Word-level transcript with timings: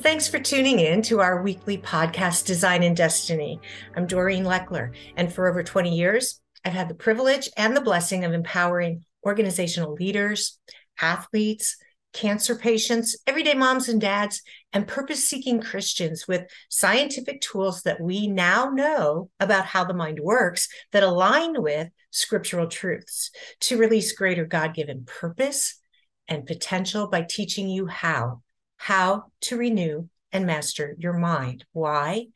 Thanks 0.00 0.28
for 0.28 0.38
tuning 0.38 0.78
in 0.78 1.00
to 1.02 1.20
our 1.20 1.40
weekly 1.40 1.78
podcast, 1.78 2.44
Design 2.44 2.82
and 2.82 2.94
Destiny. 2.94 3.62
I'm 3.96 4.06
Doreen 4.06 4.44
Lechler, 4.44 4.94
and 5.16 5.32
for 5.32 5.48
over 5.48 5.62
20 5.62 5.96
years, 5.96 6.38
I've 6.66 6.74
had 6.74 6.90
the 6.90 6.94
privilege 6.94 7.48
and 7.56 7.74
the 7.74 7.80
blessing 7.80 8.22
of 8.22 8.34
empowering 8.34 9.06
organizational 9.24 9.94
leaders, 9.94 10.58
athletes, 11.00 11.78
cancer 12.12 12.56
patients, 12.56 13.16
everyday 13.26 13.54
moms 13.54 13.88
and 13.88 13.98
dads, 13.98 14.42
and 14.70 14.86
purpose 14.86 15.26
seeking 15.26 15.62
Christians 15.62 16.28
with 16.28 16.44
scientific 16.68 17.40
tools 17.40 17.80
that 17.84 17.98
we 17.98 18.26
now 18.26 18.68
know 18.68 19.30
about 19.40 19.64
how 19.64 19.84
the 19.84 19.94
mind 19.94 20.20
works 20.20 20.68
that 20.92 21.04
align 21.04 21.62
with 21.62 21.88
scriptural 22.10 22.66
truths 22.66 23.30
to 23.60 23.78
release 23.78 24.12
greater 24.12 24.44
God 24.44 24.74
given 24.74 25.06
purpose 25.06 25.80
and 26.28 26.44
potential 26.44 27.08
by 27.08 27.22
teaching 27.22 27.70
you 27.70 27.86
how 27.86 28.42
how 28.76 29.24
to 29.42 29.56
renew 29.56 30.08
and 30.32 30.46
master 30.46 30.94
your 30.98 31.14
mind. 31.14 31.64
Why? 31.72 32.26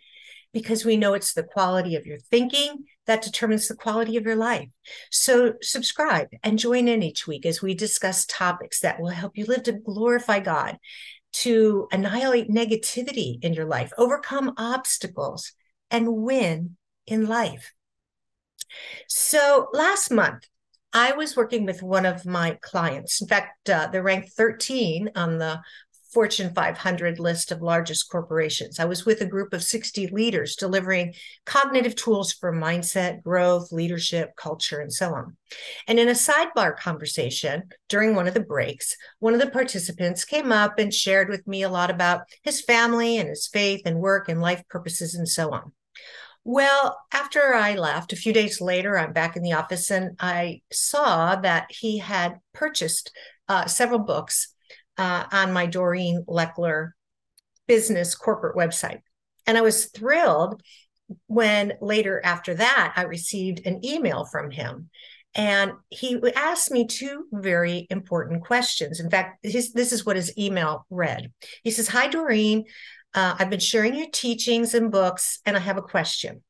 Because 0.53 0.85
we 0.85 0.97
know 0.97 1.15
it's 1.15 1.33
the 1.33 1.43
quality 1.43 1.97
of 1.97 2.07
your 2.07 2.19
thinking 2.19 2.85
that 3.07 3.23
determines 3.23 3.69
the 3.69 3.77
quality 3.77 4.17
of 4.17 4.25
your 4.25 4.37
life. 4.37 4.69
So, 5.11 5.55
subscribe 5.63 6.29
and 6.43 6.59
join 6.59 6.89
in 6.89 7.03
each 7.03 7.27
week 7.27 7.47
as 7.47 7.63
we 7.63 7.75
discuss 7.75 8.27
topics 8.27 8.81
that 8.81 9.01
will 9.01 9.09
help 9.09 9.37
you 9.37 9.45
live 9.47 9.63
to 9.65 9.73
glorify 9.73 10.41
God, 10.41 10.77
to 11.33 11.89
annihilate 11.93 12.51
negativity 12.51 13.43
in 13.43 13.55
your 13.55 13.67
life, 13.67 13.93
overcome 13.97 14.55
obstacles, 14.57 15.53
and 15.91 16.09
win 16.09 16.77
in 17.07 17.27
life. 17.27 17.73
So, 19.09 19.69
last 19.73 20.11
month, 20.11 20.47
I 20.93 21.13
was 21.13 21.37
working 21.37 21.65
with 21.65 21.83
one 21.83 22.07
of 22.07 22.27
my 22.27 22.59
clients. 22.61 23.21
In 23.21 23.29
fact, 23.29 23.71
uh, 23.71 23.89
they're 23.89 24.03
ranked 24.03 24.31
13 24.31 25.11
on 25.15 25.39
the 25.39 25.61
Fortune 26.13 26.53
500 26.55 27.21
list 27.21 27.53
of 27.53 27.63
largest 27.63 28.11
corporations. 28.11 28.81
I 28.81 28.85
was 28.85 29.07
with 29.07 29.21
a 29.21 29.27
group 29.27 29.53
of 29.53 29.63
60 29.63 30.09
leaders 30.09 30.57
delivering 30.57 31.15
cognitive 31.47 31.95
tools 31.95 32.33
for 32.33 32.53
mindset, 32.53 33.23
growth, 33.23 33.71
leadership, 33.71 34.35
culture, 34.37 34.81
and 34.81 34.93
so 34.93 35.15
on. 35.15 35.37
And 35.87 36.01
in 36.01 36.09
a 36.09 36.13
sidebar 36.13 36.77
conversation 36.77 37.65
during 37.89 38.15
one 38.15 38.27
of 38.27 38.35
the 38.35 38.41
breaks, 38.41 38.97
one 39.21 39.35
of 39.35 39.41
the 39.41 39.51
participants 39.51 40.25
came 40.25 40.51
up 40.51 40.79
and 40.79 40.93
shared 40.93 41.29
with 41.29 41.47
me 41.47 41.63
a 41.63 41.69
lot 41.69 41.91
about 41.91 42.23
his 42.43 42.61
family 42.61 43.19
and 43.19 43.29
his 43.29 43.47
faith 43.47 43.83
and 43.85 44.01
work 44.01 44.29
and 44.29 44.41
life 44.41 44.63
purposes 44.69 45.15
and 45.15 45.29
so 45.29 45.53
on. 45.53 45.73
Well, 46.43 46.99
after 47.13 47.55
I 47.55 47.75
left, 47.75 48.13
a 48.13 48.17
few 48.17 48.33
days 48.33 48.61
later, 48.61 48.99
I'm 48.99 49.13
back 49.13 49.37
in 49.37 49.43
the 49.43 49.53
office 49.53 49.91
and 49.91 50.17
I 50.19 50.63
saw 50.73 51.37
that 51.37 51.67
he 51.71 51.99
had 51.99 52.41
purchased 52.55 53.13
uh, 53.49 53.67
several 53.67 53.99
books 53.99 54.55
uh, 54.99 55.25
on 55.33 55.53
my 55.53 55.67
Doreen 55.67 56.25
Lechler 56.29 56.91
business 57.67 58.15
corporate 58.15 58.57
website. 58.57 59.01
And 59.47 59.57
I 59.57 59.63
was 59.63 59.87
thrilled 59.87 60.63
when 61.27 61.75
later 61.81 62.21
after 62.25 62.55
that, 62.55 62.93
I 62.97 63.03
received 63.03 63.67
an 63.67 63.85
email 63.85 64.25
from 64.25 64.51
him. 64.51 64.91
And 65.35 65.73
he 65.89 66.21
asked 66.35 66.71
me 66.71 66.87
two 66.87 67.27
very 67.33 67.87
important 67.91 68.45
questions. 68.45 68.99
In 68.99 69.11
fact, 69.11 69.45
his, 69.45 69.73
this 69.73 69.93
is 69.93 70.05
what 70.05 70.17
his 70.17 70.37
email 70.37 70.87
read. 70.91 71.33
He 71.63 71.71
says, 71.71 71.89
Hi, 71.89 72.09
Doreen. 72.09 72.65
Uh, 73.15 73.37
I've 73.39 73.51
been 73.51 73.61
sharing 73.61 73.95
your 73.95 74.11
teachings 74.13 74.75
and 74.75 74.91
books, 74.91 75.41
and 75.45 75.57
I 75.57 75.61
have 75.61 75.77
a 75.77 75.83
question. 75.83 76.43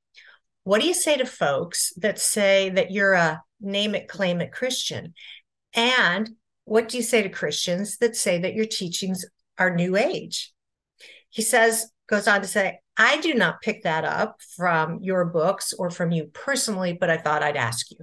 What 0.64 0.80
do 0.80 0.86
you 0.86 0.94
say 0.94 1.16
to 1.16 1.24
folks 1.24 1.92
that 1.96 2.18
say 2.18 2.70
that 2.70 2.90
you're 2.90 3.14
a 3.14 3.42
name 3.60 3.94
it, 3.94 4.08
claim 4.08 4.40
it 4.40 4.52
Christian? 4.52 5.14
And 5.74 6.30
what 6.70 6.88
do 6.88 6.96
you 6.96 7.02
say 7.02 7.20
to 7.20 7.28
Christians 7.28 7.98
that 7.98 8.14
say 8.14 8.38
that 8.38 8.54
your 8.54 8.64
teachings 8.64 9.24
are 9.58 9.74
new 9.74 9.96
age? 9.96 10.52
He 11.28 11.42
says, 11.42 11.90
goes 12.08 12.28
on 12.28 12.42
to 12.42 12.46
say, 12.46 12.78
I 12.96 13.20
do 13.20 13.34
not 13.34 13.60
pick 13.60 13.82
that 13.82 14.04
up 14.04 14.36
from 14.56 15.00
your 15.02 15.24
books 15.24 15.72
or 15.72 15.90
from 15.90 16.12
you 16.12 16.26
personally, 16.32 16.92
but 16.92 17.10
I 17.10 17.16
thought 17.16 17.42
I'd 17.42 17.56
ask 17.56 17.90
you. 17.90 17.98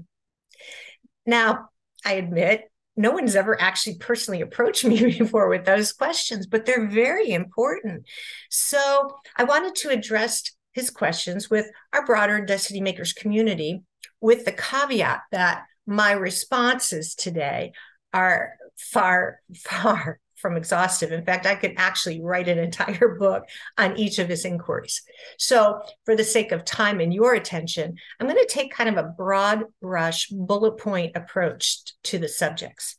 Now, 1.26 1.70
I 2.06 2.16
admit 2.16 2.70
no 2.98 3.12
one's 3.12 3.38
ever 3.38 3.60
actually 3.60 4.00
personally 4.00 4.42
approached 4.42 4.84
me 4.86 5.18
before 5.18 5.48
with 5.48 5.64
those 5.64 5.94
questions, 5.94 6.46
but 6.46 6.66
they're 6.66 6.90
very 6.90 7.32
important. 7.32 8.04
So 8.50 9.16
I 9.38 9.46
wanted 9.46 9.76
to 9.76 9.92
address 9.92 10.44
his 10.74 10.90
questions 10.90 11.50
with 11.50 11.68
our 11.94 12.06
broader 12.06 12.44
Destiny 12.44 12.82
Makers 12.82 13.14
community 13.14 13.84
with 14.20 14.44
the 14.44 14.52
caveat 14.52 15.22
that 15.32 15.64
my 15.86 16.12
responses 16.12 17.16
today 17.16 17.72
are 18.14 18.54
far, 18.78 19.40
far 19.56 20.20
from 20.36 20.56
exhaustive. 20.56 21.12
In 21.12 21.26
fact, 21.26 21.46
I 21.46 21.56
could 21.56 21.74
actually 21.78 22.22
write 22.22 22.48
an 22.48 22.60
entire 22.60 23.16
book 23.20 23.44
on 23.78 23.98
each 23.98 24.20
of 24.20 24.30
his 24.30 24.46
inquiries. 24.46 25.02
So, 25.38 25.82
for 26.06 26.16
the 26.16 26.24
sake 26.24 26.52
of 26.52 26.64
time 26.64 27.00
and 27.00 27.14
your 27.14 27.34
attention, 27.34 27.96
I'm 28.20 28.28
going 28.28 28.40
to 28.40 28.54
take 28.54 28.74
kind 28.74 28.90
of 28.90 28.98
a 28.98 29.10
broad 29.10 29.64
brush, 29.82 30.28
bullet 30.28 30.78
point 30.78 31.16
approach 31.16 31.80
to 32.04 32.20
the 32.20 32.28
subjects. 32.28 32.98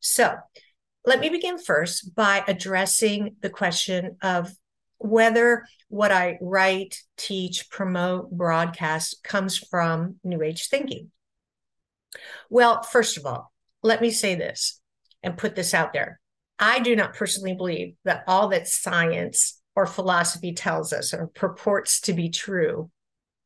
So, 0.00 0.36
let 1.06 1.20
me 1.20 1.28
begin 1.28 1.58
first 1.58 2.14
by 2.14 2.44
addressing 2.46 3.36
the 3.40 3.50
question 3.50 4.16
of 4.22 4.52
whether 4.98 5.64
what 5.88 6.12
I 6.12 6.38
write, 6.42 7.02
teach, 7.16 7.70
promote, 7.70 8.30
broadcast 8.30 9.22
comes 9.24 9.56
from 9.56 10.16
New 10.22 10.42
Age 10.42 10.68
thinking. 10.68 11.10
Well, 12.50 12.82
first 12.82 13.16
of 13.16 13.24
all, 13.24 13.49
let 13.82 14.00
me 14.00 14.10
say 14.10 14.34
this 14.34 14.80
and 15.22 15.36
put 15.36 15.54
this 15.54 15.74
out 15.74 15.92
there. 15.92 16.20
I 16.58 16.80
do 16.80 16.94
not 16.94 17.14
personally 17.14 17.54
believe 17.54 17.94
that 18.04 18.24
all 18.26 18.48
that 18.48 18.68
science 18.68 19.60
or 19.74 19.86
philosophy 19.86 20.52
tells 20.52 20.92
us 20.92 21.14
or 21.14 21.28
purports 21.28 22.00
to 22.02 22.12
be 22.12 22.28
true 22.28 22.90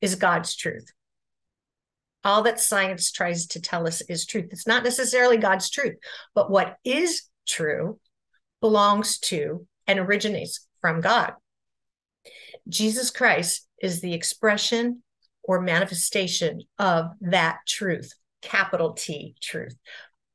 is 0.00 0.17
God's 0.17 0.56
truth. 0.56 0.93
All 2.25 2.43
that 2.43 2.59
science 2.59 3.12
tries 3.12 3.47
to 3.49 3.61
tell 3.61 3.87
us 3.87 4.00
is 4.03 4.27
truth. 4.27 4.47
It's 4.50 4.67
not 4.67 4.83
necessarily 4.83 5.37
God's 5.37 5.71
truth, 5.71 5.97
but 6.34 6.50
what 6.50 6.77
is 6.84 7.23
true 7.47 8.00
belongs 8.61 9.19
to 9.19 9.67
and 9.87 9.99
originates 9.99 10.67
from 10.81 11.00
God. 11.00 11.34
Jesus 12.69 13.11
Christ 13.11 13.69
is 13.81 14.00
the 14.00 14.15
expression 14.15 15.03
or 15.43 15.61
manifestation 15.61 16.62
of 16.78 17.11
that 17.21 17.59
truth, 17.69 18.11
capital 18.41 18.94
T 18.94 19.37
truth 19.43 19.77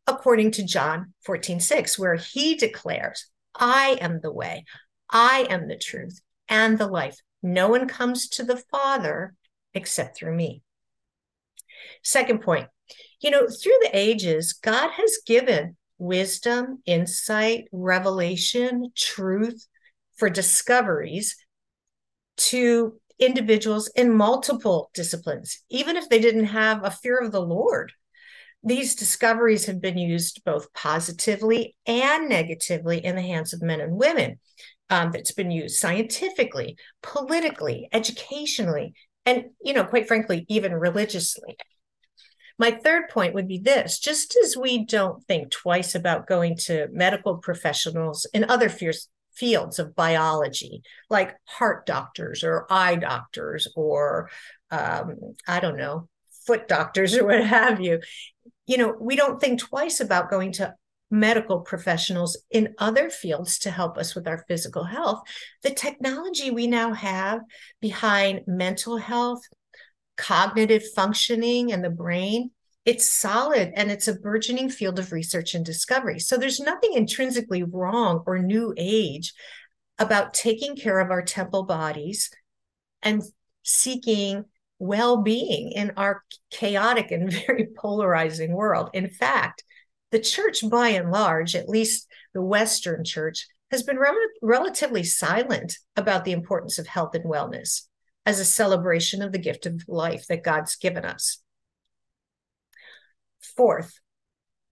according 0.09 0.51
to 0.51 0.65
John 0.65 1.13
14, 1.25 1.59
6, 1.59 1.99
where 1.99 2.15
he 2.15 2.55
declares, 2.55 3.27
I 3.55 3.97
am 4.01 4.19
the 4.21 4.31
way, 4.31 4.65
I 5.09 5.47
am 5.49 5.67
the 5.67 5.77
truth 5.77 6.19
and 6.47 6.77
the 6.77 6.87
life. 6.87 7.17
No 7.41 7.69
one 7.69 7.87
comes 7.87 8.27
to 8.29 8.43
the 8.43 8.57
Father 8.57 9.35
except 9.73 10.17
through 10.17 10.35
me. 10.35 10.63
Second 12.03 12.41
point, 12.41 12.67
you 13.21 13.29
know, 13.29 13.47
through 13.47 13.77
the 13.81 13.91
ages, 13.93 14.53
God 14.53 14.91
has 14.91 15.19
given 15.25 15.77
wisdom, 15.97 16.81
insight, 16.85 17.65
revelation, 17.71 18.91
truth 18.95 19.67
for 20.17 20.29
discoveries 20.29 21.35
to 22.37 22.99
individuals 23.19 23.89
in 23.95 24.15
multiple 24.15 24.89
disciplines, 24.93 25.61
even 25.69 25.97
if 25.97 26.07
they 26.09 26.19
didn't 26.19 26.45
have 26.45 26.83
a 26.83 26.91
fear 26.91 27.19
of 27.19 27.31
the 27.31 27.41
Lord 27.41 27.91
these 28.63 28.95
discoveries 28.95 29.65
have 29.65 29.81
been 29.81 29.97
used 29.97 30.43
both 30.43 30.73
positively 30.73 31.75
and 31.85 32.27
negatively 32.27 33.03
in 33.03 33.15
the 33.15 33.21
hands 33.21 33.53
of 33.53 33.61
men 33.61 33.81
and 33.81 33.95
women. 33.95 34.39
Um, 34.91 35.11
that's 35.11 35.33
been 35.33 35.51
used 35.51 35.77
scientifically, 35.77 36.75
politically, 37.03 37.87
educationally, 37.91 38.95
and, 39.23 39.45
you 39.63 39.73
know, 39.73 39.83
quite 39.83 40.07
frankly, 40.07 40.47
even 40.49 40.73
religiously. 40.73 41.57
My 42.57 42.71
third 42.71 43.09
point 43.09 43.35
would 43.35 43.47
be 43.47 43.59
this 43.59 43.99
just 43.99 44.35
as 44.43 44.57
we 44.57 44.85
don't 44.85 45.23
think 45.25 45.51
twice 45.51 45.93
about 45.93 46.27
going 46.27 46.57
to 46.65 46.87
medical 46.91 47.37
professionals 47.37 48.27
in 48.33 48.49
other 48.49 48.69
fields 49.31 49.79
of 49.79 49.95
biology, 49.95 50.81
like 51.09 51.35
heart 51.45 51.85
doctors 51.85 52.43
or 52.43 52.65
eye 52.69 52.95
doctors 52.95 53.67
or, 53.75 54.29
um, 54.71 55.15
I 55.47 55.59
don't 55.59 55.77
know, 55.77 56.09
foot 56.49 56.67
doctors 56.67 57.15
or 57.15 57.25
what 57.25 57.43
have 57.43 57.79
you 57.79 57.99
you 58.69 58.77
know, 58.77 58.95
we 58.99 59.15
don't 59.15 59.41
think 59.41 59.59
twice 59.59 59.99
about 59.99 60.29
going 60.29 60.51
to 60.53 60.75
medical 61.09 61.61
professionals 61.61 62.37
in 62.51 62.75
other 62.77 63.09
fields 63.09 63.57
to 63.59 63.71
help 63.71 63.97
us 63.97 64.13
with 64.13 64.27
our 64.27 64.45
physical 64.47 64.83
health. 64.83 65.23
The 65.63 65.71
technology 65.71 66.51
we 66.51 66.67
now 66.67 66.93
have 66.93 67.41
behind 67.81 68.41
mental 68.45 68.97
health, 68.97 69.41
cognitive 70.17 70.83
functioning, 70.95 71.71
and 71.71 71.83
the 71.83 71.89
brain. 71.89 72.51
It's 72.85 73.11
solid 73.11 73.71
and 73.75 73.89
it's 73.89 74.07
a 74.07 74.13
burgeoning 74.13 74.69
field 74.69 74.99
of 74.99 75.11
research 75.11 75.55
and 75.55 75.65
discovery. 75.65 76.19
So 76.19 76.37
there's 76.37 76.59
nothing 76.59 76.93
intrinsically 76.93 77.63
wrong 77.63 78.23
or 78.27 78.37
new 78.37 78.75
age 78.77 79.33
about 79.97 80.35
taking 80.35 80.75
care 80.75 80.99
of 80.99 81.09
our 81.09 81.23
temple 81.23 81.63
bodies 81.63 82.29
and 83.01 83.23
seeking 83.63 84.45
well 84.79 85.17
being 85.17 85.71
in 85.73 85.91
our 85.97 86.23
chaotic 86.49 87.11
and 87.11 87.31
very 87.47 87.67
polarizing 87.77 88.53
world. 88.53 88.89
In 88.93 89.09
fact, 89.09 89.63
the 90.11 90.19
church, 90.19 90.67
by 90.67 90.89
and 90.89 91.11
large, 91.11 91.55
at 91.55 91.69
least 91.69 92.07
the 92.33 92.41
Western 92.41 93.03
church, 93.03 93.47
has 93.69 93.83
been 93.83 93.97
re- 93.97 94.29
relatively 94.41 95.03
silent 95.03 95.77
about 95.95 96.25
the 96.25 96.31
importance 96.31 96.79
of 96.79 96.87
health 96.87 97.13
and 97.13 97.25
wellness 97.25 97.83
as 98.25 98.39
a 98.39 98.45
celebration 98.45 99.21
of 99.21 99.31
the 99.31 99.37
gift 99.37 99.65
of 99.65 99.83
life 99.87 100.25
that 100.27 100.43
God's 100.43 100.75
given 100.75 101.05
us. 101.05 101.39
Fourth, 103.55 103.99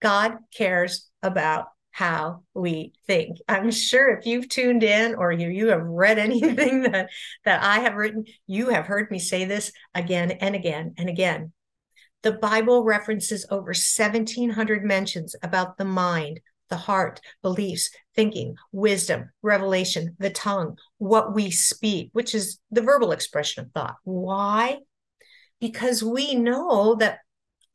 God 0.02 0.38
cares 0.56 1.10
about 1.22 1.68
how 1.98 2.44
we 2.54 2.94
think. 3.08 3.40
I'm 3.50 3.72
sure 3.72 4.16
if 4.16 4.28
you've 4.28 4.48
tuned 4.48 4.84
in 4.84 5.16
or 5.16 5.32
you, 5.32 5.50
you 5.50 5.70
have 5.70 5.82
read 5.82 6.20
anything 6.20 6.84
that, 6.84 7.10
that 7.44 7.64
I 7.64 7.80
have 7.80 7.96
written, 7.96 8.26
you 8.46 8.70
have 8.70 8.86
heard 8.86 9.10
me 9.10 9.18
say 9.18 9.46
this 9.46 9.72
again 9.96 10.30
and 10.30 10.54
again 10.54 10.94
and 11.00 11.10
again. 11.10 11.54
The 12.22 12.34
Bible 12.34 12.84
references 12.84 13.48
over 13.50 13.70
1,700 13.70 14.84
mentions 14.84 15.36
about 15.42 15.80
the 15.80 15.86
mind, 15.86 16.40
the 16.70 16.78
heart, 16.78 17.20
beliefs, 17.42 17.90
thinking, 18.16 18.58
wisdom, 18.72 19.32
revelation, 19.42 20.16
the 20.20 20.30
tongue, 20.30 20.78
what 21.00 21.34
we 21.34 21.50
speak, 21.50 22.12
which 22.14 22.36
is 22.36 22.60
the 22.70 22.84
verbal 22.84 23.12
expression 23.12 23.64
of 23.64 23.72
thought. 23.72 23.96
Why? 24.04 24.78
Because 25.60 26.04
we 26.04 26.36
know 26.36 26.94
that 26.94 27.22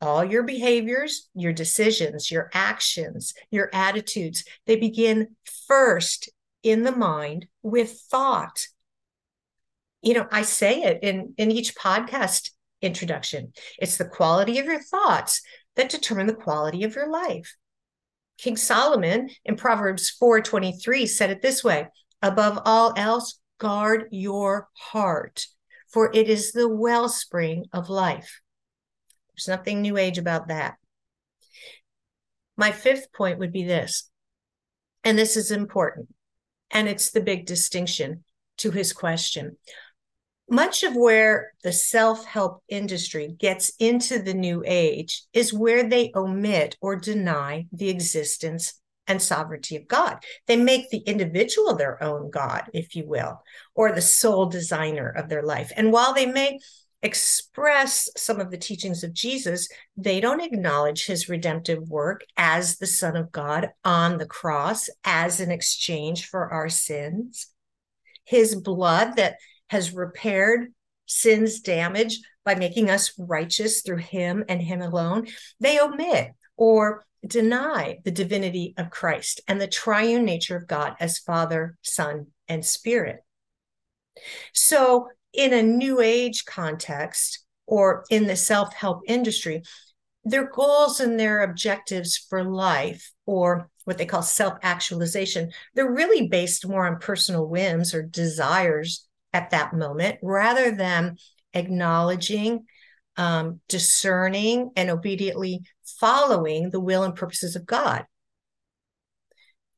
all 0.03 0.23
your 0.23 0.43
behaviors, 0.43 1.29
your 1.33 1.53
decisions, 1.53 2.29
your 2.29 2.49
actions, 2.53 3.33
your 3.49 3.69
attitudes, 3.73 4.43
they 4.65 4.75
begin 4.75 5.35
first 5.67 6.29
in 6.61 6.83
the 6.83 6.91
mind 6.91 7.47
with 7.61 7.99
thought. 8.11 8.67
You 10.01 10.15
know, 10.15 10.27
I 10.31 10.41
say 10.41 10.83
it 10.83 10.99
in, 11.01 11.33
in 11.37 11.51
each 11.51 11.75
podcast 11.75 12.51
introduction. 12.81 13.53
It's 13.79 13.97
the 13.97 14.05
quality 14.05 14.59
of 14.59 14.65
your 14.65 14.81
thoughts 14.81 15.41
that 15.77 15.89
determine 15.89 16.27
the 16.27 16.33
quality 16.33 16.83
of 16.83 16.95
your 16.95 17.09
life. 17.09 17.55
King 18.37 18.57
Solomon 18.57 19.29
in 19.45 19.55
Proverbs 19.55 20.11
4:23 20.21 21.07
said 21.07 21.29
it 21.29 21.41
this 21.41 21.63
way, 21.63 21.87
above 22.21 22.59
all 22.65 22.93
else 22.97 23.39
guard 23.57 24.09
your 24.11 24.67
heart, 24.73 25.45
for 25.87 26.11
it 26.13 26.27
is 26.27 26.51
the 26.51 26.67
wellspring 26.67 27.65
of 27.71 27.89
life. 27.89 28.41
There's 29.35 29.47
nothing 29.47 29.81
new 29.81 29.97
age 29.97 30.17
about 30.17 30.47
that. 30.47 30.75
My 32.55 32.71
fifth 32.71 33.11
point 33.13 33.39
would 33.39 33.51
be 33.51 33.63
this, 33.63 34.09
and 35.03 35.17
this 35.17 35.35
is 35.35 35.51
important, 35.51 36.13
and 36.69 36.87
it's 36.87 37.11
the 37.11 37.21
big 37.21 37.45
distinction 37.45 38.23
to 38.57 38.71
his 38.71 38.93
question. 38.93 39.57
Much 40.49 40.83
of 40.83 40.95
where 40.95 41.53
the 41.63 41.71
self 41.71 42.25
help 42.25 42.61
industry 42.67 43.35
gets 43.39 43.71
into 43.79 44.19
the 44.19 44.33
new 44.33 44.61
age 44.65 45.23
is 45.33 45.53
where 45.53 45.87
they 45.87 46.11
omit 46.15 46.77
or 46.79 46.95
deny 46.95 47.65
the 47.71 47.89
existence 47.89 48.79
and 49.07 49.21
sovereignty 49.21 49.75
of 49.75 49.87
God. 49.87 50.17
They 50.47 50.55
make 50.55 50.89
the 50.89 50.99
individual 50.99 51.75
their 51.75 52.01
own 52.03 52.29
God, 52.29 52.69
if 52.73 52.95
you 52.95 53.07
will, 53.07 53.41
or 53.73 53.91
the 53.91 54.01
sole 54.01 54.45
designer 54.45 55.09
of 55.09 55.29
their 55.29 55.43
life. 55.43 55.71
And 55.75 55.91
while 55.91 56.13
they 56.13 56.25
may 56.25 56.59
express 57.03 58.09
some 58.15 58.39
of 58.39 58.49
the 58.49 58.57
teachings 58.57 59.03
of 59.03 59.13
Jesus, 59.13 59.67
they 59.97 60.19
don't 60.19 60.41
acknowledge 60.41 61.05
his 61.05 61.29
redemptive 61.29 61.89
work 61.89 62.23
as 62.37 62.77
the 62.77 62.87
Son 62.87 63.15
of 63.15 63.31
God 63.31 63.69
on 63.83 64.17
the 64.17 64.25
cross 64.25 64.89
as 65.03 65.39
an 65.39 65.51
exchange 65.51 66.27
for 66.27 66.49
our 66.49 66.69
sins. 66.69 67.47
His 68.23 68.55
blood 68.55 69.17
that 69.17 69.35
has 69.69 69.93
repaired 69.93 70.73
sin's 71.05 71.59
damage 71.59 72.19
by 72.45 72.55
making 72.55 72.89
us 72.89 73.13
righteous 73.17 73.81
through 73.81 73.97
him 73.97 74.45
and 74.47 74.61
him 74.61 74.81
alone. 74.81 75.27
They 75.59 75.79
omit 75.79 76.31
or 76.55 77.05
deny 77.25 77.99
the 78.03 78.11
divinity 78.11 78.73
of 78.77 78.89
Christ 78.89 79.41
and 79.47 79.59
the 79.59 79.67
triune 79.67 80.25
nature 80.25 80.55
of 80.55 80.67
God 80.67 80.95
as 80.99 81.19
Father, 81.19 81.77
Son, 81.81 82.27
and 82.47 82.65
Spirit. 82.65 83.23
So 84.53 85.09
in 85.33 85.53
a 85.53 85.63
new 85.63 85.99
age 85.99 86.45
context 86.45 87.43
or 87.65 88.05
in 88.09 88.27
the 88.27 88.35
self 88.35 88.73
help 88.73 89.01
industry, 89.07 89.63
their 90.23 90.49
goals 90.49 90.99
and 90.99 91.19
their 91.19 91.43
objectives 91.43 92.17
for 92.17 92.43
life 92.43 93.11
or 93.25 93.69
what 93.85 93.97
they 93.97 94.05
call 94.05 94.21
self 94.21 94.53
actualization, 94.61 95.51
they're 95.73 95.91
really 95.91 96.27
based 96.27 96.67
more 96.67 96.85
on 96.85 96.99
personal 96.99 97.47
whims 97.47 97.93
or 97.93 98.03
desires 98.03 99.07
at 99.33 99.49
that 99.49 99.73
moment 99.73 100.19
rather 100.21 100.71
than 100.71 101.17
acknowledging, 101.53 102.65
um, 103.17 103.59
discerning, 103.67 104.71
and 104.75 104.89
obediently 104.89 105.61
following 105.99 106.69
the 106.69 106.79
will 106.79 107.03
and 107.03 107.15
purposes 107.15 107.55
of 107.55 107.65
God. 107.65 108.05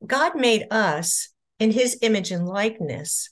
God 0.06 0.36
made 0.36 0.66
us 0.70 1.30
in 1.58 1.70
his 1.70 1.98
image 2.02 2.30
and 2.30 2.46
likeness 2.46 3.30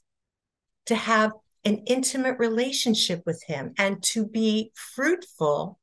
to 0.86 0.94
have 0.94 1.32
an 1.64 1.82
intimate 1.86 2.38
relationship 2.38 3.22
with 3.26 3.42
Him 3.46 3.72
and 3.78 4.02
to 4.04 4.26
be 4.26 4.72
fruitful 4.74 5.78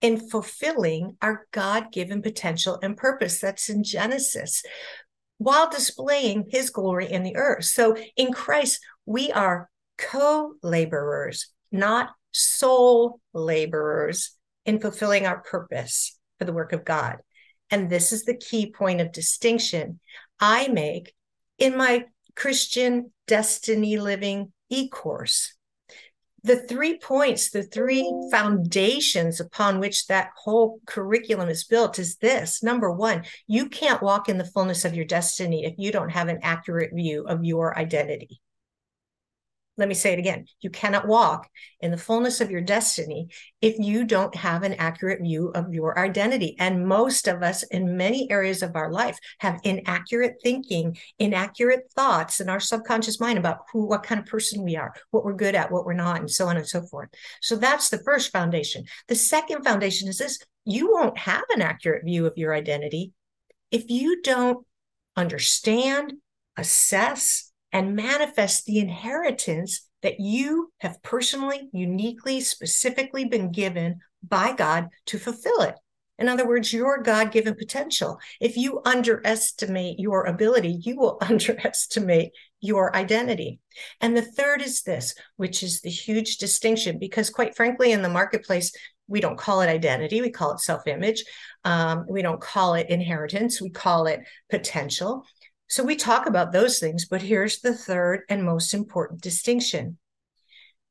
in 0.00 0.28
fulfilling 0.30 1.16
our 1.20 1.46
God 1.52 1.92
given 1.92 2.22
potential 2.22 2.78
and 2.82 2.96
purpose. 2.96 3.40
That's 3.40 3.68
in 3.68 3.84
Genesis, 3.84 4.62
while 5.38 5.70
displaying 5.70 6.46
His 6.48 6.70
glory 6.70 7.10
in 7.10 7.22
the 7.22 7.36
earth. 7.36 7.64
So 7.64 7.96
in 8.16 8.32
Christ, 8.32 8.80
we 9.06 9.30
are 9.32 9.68
co 9.98 10.54
laborers, 10.62 11.50
not 11.70 12.10
sole 12.32 13.20
laborers 13.32 14.36
in 14.64 14.80
fulfilling 14.80 15.26
our 15.26 15.42
purpose 15.42 16.18
for 16.38 16.44
the 16.44 16.52
work 16.52 16.72
of 16.72 16.84
God. 16.84 17.18
And 17.70 17.88
this 17.88 18.12
is 18.12 18.24
the 18.24 18.36
key 18.36 18.72
point 18.72 19.00
of 19.00 19.12
distinction 19.12 20.00
I 20.40 20.68
make 20.68 21.12
in 21.58 21.76
my 21.76 22.06
Christian 22.34 23.12
destiny 23.26 23.98
living 23.98 24.52
e 24.70 24.88
course. 24.88 25.54
The 26.42 26.56
three 26.56 26.98
points, 26.98 27.50
the 27.50 27.62
three 27.62 28.10
foundations 28.30 29.40
upon 29.40 29.78
which 29.78 30.06
that 30.06 30.30
whole 30.36 30.80
curriculum 30.86 31.50
is 31.50 31.64
built 31.64 31.98
is 31.98 32.16
this. 32.16 32.62
Number 32.62 32.90
one, 32.90 33.24
you 33.46 33.68
can't 33.68 34.02
walk 34.02 34.30
in 34.30 34.38
the 34.38 34.46
fullness 34.46 34.86
of 34.86 34.94
your 34.94 35.04
destiny 35.04 35.66
if 35.66 35.74
you 35.76 35.92
don't 35.92 36.08
have 36.08 36.28
an 36.28 36.38
accurate 36.42 36.94
view 36.94 37.26
of 37.26 37.44
your 37.44 37.78
identity. 37.78 38.40
Let 39.80 39.88
me 39.88 39.94
say 39.94 40.12
it 40.12 40.18
again. 40.18 40.44
You 40.60 40.68
cannot 40.68 41.08
walk 41.08 41.48
in 41.80 41.90
the 41.90 41.96
fullness 41.96 42.42
of 42.42 42.50
your 42.50 42.60
destiny 42.60 43.28
if 43.62 43.78
you 43.78 44.04
don't 44.04 44.34
have 44.36 44.62
an 44.62 44.74
accurate 44.74 45.22
view 45.22 45.48
of 45.54 45.72
your 45.72 45.98
identity. 45.98 46.54
And 46.58 46.86
most 46.86 47.26
of 47.26 47.42
us 47.42 47.62
in 47.62 47.96
many 47.96 48.30
areas 48.30 48.62
of 48.62 48.76
our 48.76 48.92
life 48.92 49.18
have 49.38 49.58
inaccurate 49.64 50.36
thinking, 50.42 50.98
inaccurate 51.18 51.90
thoughts 51.96 52.40
in 52.40 52.50
our 52.50 52.60
subconscious 52.60 53.18
mind 53.18 53.38
about 53.38 53.60
who, 53.72 53.86
what 53.86 54.02
kind 54.02 54.20
of 54.20 54.26
person 54.26 54.62
we 54.62 54.76
are, 54.76 54.92
what 55.10 55.24
we're 55.24 55.32
good 55.32 55.54
at, 55.54 55.72
what 55.72 55.86
we're 55.86 55.94
not, 55.94 56.20
and 56.20 56.30
so 56.30 56.46
on 56.46 56.58
and 56.58 56.68
so 56.68 56.82
forth. 56.82 57.08
So 57.40 57.56
that's 57.56 57.88
the 57.88 58.04
first 58.04 58.30
foundation. 58.30 58.84
The 59.08 59.14
second 59.14 59.64
foundation 59.64 60.08
is 60.08 60.18
this 60.18 60.38
you 60.66 60.92
won't 60.92 61.16
have 61.16 61.44
an 61.54 61.62
accurate 61.62 62.04
view 62.04 62.26
of 62.26 62.36
your 62.36 62.54
identity 62.54 63.12
if 63.70 63.88
you 63.88 64.20
don't 64.20 64.66
understand, 65.16 66.14
assess, 66.56 67.49
and 67.72 67.96
manifest 67.96 68.66
the 68.66 68.78
inheritance 68.78 69.88
that 70.02 70.18
you 70.18 70.72
have 70.78 71.02
personally, 71.02 71.68
uniquely, 71.72 72.40
specifically 72.40 73.24
been 73.24 73.52
given 73.52 74.00
by 74.26 74.52
God 74.52 74.88
to 75.06 75.18
fulfill 75.18 75.60
it. 75.62 75.74
In 76.18 76.28
other 76.28 76.46
words, 76.46 76.72
your 76.72 77.02
God 77.02 77.32
given 77.32 77.54
potential. 77.54 78.18
If 78.40 78.58
you 78.58 78.82
underestimate 78.84 79.98
your 79.98 80.26
ability, 80.26 80.80
you 80.82 80.96
will 80.96 81.16
underestimate 81.22 82.32
your 82.60 82.94
identity. 82.94 83.58
And 84.02 84.14
the 84.14 84.22
third 84.22 84.60
is 84.60 84.82
this, 84.82 85.14
which 85.36 85.62
is 85.62 85.80
the 85.80 85.88
huge 85.88 86.36
distinction, 86.36 86.98
because 86.98 87.30
quite 87.30 87.56
frankly, 87.56 87.92
in 87.92 88.02
the 88.02 88.10
marketplace, 88.10 88.70
we 89.08 89.20
don't 89.20 89.38
call 89.38 89.62
it 89.62 89.68
identity, 89.68 90.20
we 90.20 90.30
call 90.30 90.52
it 90.52 90.60
self 90.60 90.86
image. 90.86 91.24
Um, 91.64 92.04
we 92.08 92.22
don't 92.22 92.40
call 92.40 92.74
it 92.74 92.90
inheritance, 92.90 93.60
we 93.60 93.70
call 93.70 94.06
it 94.06 94.20
potential. 94.50 95.24
So 95.70 95.84
we 95.84 95.94
talk 95.94 96.26
about 96.26 96.50
those 96.50 96.80
things, 96.80 97.06
but 97.06 97.22
here's 97.22 97.60
the 97.60 97.72
third 97.72 98.22
and 98.28 98.42
most 98.42 98.74
important 98.74 99.20
distinction. 99.20 99.98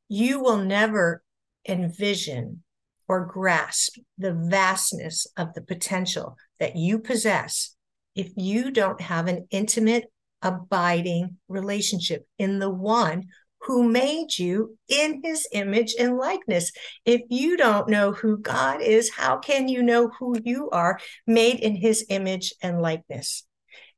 You 0.08 0.40
will 0.40 0.58
never 0.58 1.22
envision 1.68 2.64
or 3.10 3.26
grasp 3.26 3.98
the 4.18 4.34
vastness 4.34 5.28
of 5.36 5.54
the 5.54 5.62
potential 5.62 6.38
that 6.62 6.78
you 6.78 6.98
possess 6.98 7.76
if 8.16 8.32
you 8.38 8.72
don't 8.72 9.02
have 9.02 9.28
an 9.28 9.48
intimate, 9.52 10.06
abiding 10.42 11.36
relationship 11.50 12.26
in 12.38 12.60
the 12.60 12.70
one 12.70 13.26
who 13.64 13.84
made 13.84 14.40
you 14.40 14.78
in 14.88 15.22
his 15.22 15.46
image 15.52 15.94
and 16.00 16.18
likeness. 16.18 16.72
If 17.04 17.24
you 17.30 17.58
don't 17.58 17.90
know 17.90 18.14
who 18.14 18.38
God 18.38 18.82
is, 18.82 19.12
how 19.12 19.40
can 19.40 19.68
you 19.68 19.84
know 19.84 20.10
who 20.18 20.38
you 20.42 20.70
are 20.70 21.02
made 21.28 21.60
in 21.60 21.76
his 21.76 22.06
image 22.08 22.54
and 22.62 22.82
likeness? 22.82 23.46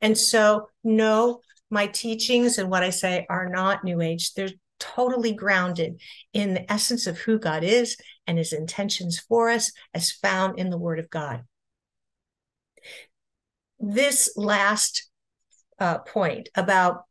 And 0.01 0.17
so, 0.17 0.67
no, 0.84 1.41
my 1.70 1.88
teachings 1.88 2.58
and 2.58 2.70
what 2.70 2.84
I 2.84 2.89
say 2.89 3.25
are 3.29 3.48
not 3.48 3.84
New 3.84 4.01
Age. 4.01 4.34
They're 4.34 4.50
totally 4.79 5.34
grounded 5.34 6.01
in 6.34 6.53
the 6.53 6.72
essence 6.72 7.08
of 7.08 7.20
who 7.20 7.38
God 7.38 7.63
is 7.63 7.98
and 8.27 8.38
his 8.38 8.51
intentions 8.51 9.20
for 9.20 9.50
us 9.50 9.72
as 9.93 10.12
found 10.12 10.60
in 10.60 10.70
the 10.70 10.77
Word 10.77 11.00
of 11.00 11.10
God. 11.10 11.43
This 13.79 14.34
last 14.36 15.10
uh, 15.79 16.00
point 16.00 16.50
about 16.55 17.03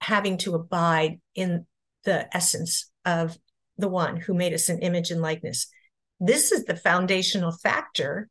having 0.00 0.38
to 0.38 0.54
abide 0.54 1.20
in 1.34 1.66
the 2.04 2.34
essence 2.34 2.90
of 3.04 3.36
the 3.76 3.88
one 3.88 4.16
who 4.16 4.34
made 4.34 4.52
us 4.52 4.68
in 4.68 4.78
image 4.80 5.10
and 5.10 5.20
likeness. 5.20 5.68
This 6.20 6.50
is 6.50 6.64
the 6.64 6.76
foundational 6.76 7.52
factor 7.52 8.28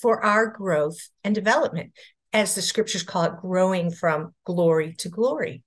for 0.00 0.24
our 0.24 0.46
growth 0.46 0.98
and 1.24 1.34
development, 1.34 1.92
as 2.32 2.54
the 2.54 2.62
scriptures 2.62 3.02
call 3.02 3.24
it, 3.24 3.36
growing 3.40 3.90
from 3.90 4.34
glory 4.44 4.94
to 4.98 5.08
glory. 5.08 5.62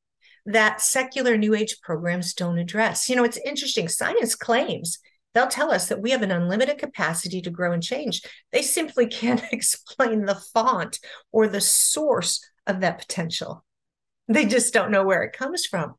That 0.45 0.81
secular 0.81 1.37
New 1.37 1.53
Age 1.53 1.77
programs 1.81 2.33
don't 2.33 2.57
address. 2.57 3.09
You 3.09 3.15
know, 3.15 3.23
it's 3.23 3.39
interesting. 3.45 3.87
Science 3.87 4.35
claims 4.35 4.99
they'll 5.33 5.47
tell 5.47 5.71
us 5.71 5.87
that 5.87 6.01
we 6.01 6.11
have 6.11 6.23
an 6.23 6.31
unlimited 6.31 6.77
capacity 6.77 7.41
to 7.41 7.49
grow 7.49 7.71
and 7.71 7.83
change. 7.83 8.21
They 8.51 8.61
simply 8.61 9.07
can't 9.07 9.43
explain 9.51 10.25
the 10.25 10.41
font 10.53 10.99
or 11.31 11.47
the 11.47 11.61
source 11.61 12.43
of 12.67 12.81
that 12.81 12.99
potential. 12.99 13.63
They 14.27 14.45
just 14.45 14.73
don't 14.73 14.91
know 14.91 15.03
where 15.03 15.23
it 15.23 15.33
comes 15.33 15.65
from. 15.65 15.95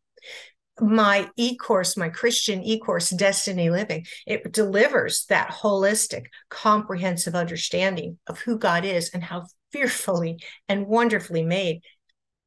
My 0.81 1.29
e 1.37 1.57
course, 1.57 1.97
my 1.97 2.09
Christian 2.09 2.63
e 2.63 2.79
course, 2.79 3.11
Destiny 3.11 3.69
Living, 3.69 4.07
it 4.27 4.53
delivers 4.53 5.27
that 5.27 5.51
holistic, 5.51 6.27
comprehensive 6.49 7.35
understanding 7.35 8.19
of 8.27 8.41
who 8.41 8.59
God 8.59 8.85
is 8.85 9.11
and 9.13 9.23
how 9.23 9.47
fearfully 9.71 10.43
and 10.69 10.87
wonderfully 10.87 11.43
made 11.43 11.83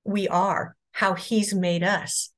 we 0.03 0.27
are, 0.27 0.75
how 0.91 1.13
He's 1.13 1.53
made 1.53 1.83
us. 1.83 2.31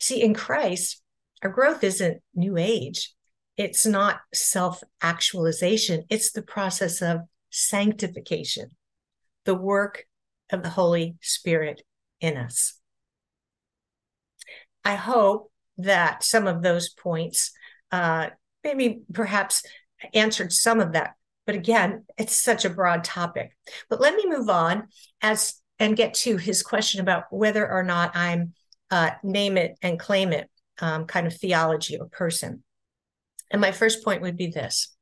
See, 0.00 0.22
in 0.22 0.34
Christ, 0.34 1.02
our 1.42 1.50
growth 1.50 1.82
isn't 1.82 2.22
new 2.34 2.56
age, 2.56 3.14
it's 3.56 3.84
not 3.84 4.20
self 4.32 4.82
actualization, 5.02 6.04
it's 6.10 6.32
the 6.32 6.42
process 6.42 7.02
of 7.02 7.22
sanctification, 7.50 8.70
the 9.44 9.54
work 9.54 10.06
of 10.50 10.62
the 10.62 10.70
Holy 10.70 11.16
Spirit 11.20 11.82
in 12.20 12.36
us. 12.36 12.74
I 14.84 14.94
hope 14.94 15.50
that 15.78 16.24
some 16.24 16.46
of 16.46 16.62
those 16.62 16.88
points, 16.88 17.52
uh, 17.92 18.28
maybe 18.64 19.02
perhaps 19.12 19.62
answered 20.14 20.52
some 20.52 20.80
of 20.80 20.92
that. 20.92 21.14
But 21.46 21.54
again, 21.54 22.04
it's 22.18 22.36
such 22.36 22.64
a 22.64 22.70
broad 22.70 23.04
topic. 23.04 23.56
But 23.88 24.00
let 24.00 24.14
me 24.14 24.26
move 24.28 24.48
on 24.48 24.88
as 25.22 25.54
and 25.78 25.96
get 25.96 26.14
to 26.14 26.36
his 26.36 26.62
question 26.62 27.00
about 27.00 27.24
whether 27.30 27.70
or 27.70 27.82
not 27.82 28.16
I'm 28.16 28.52
uh, 28.90 29.10
name 29.22 29.56
it 29.56 29.78
and 29.82 29.98
claim 29.98 30.32
it 30.32 30.50
um, 30.80 31.06
kind 31.06 31.26
of 31.26 31.34
theology 31.34 31.96
or 31.98 32.08
person. 32.08 32.62
And 33.50 33.60
my 33.60 33.72
first 33.72 34.04
point 34.04 34.22
would 34.22 34.36
be 34.36 34.48
this 34.48 34.94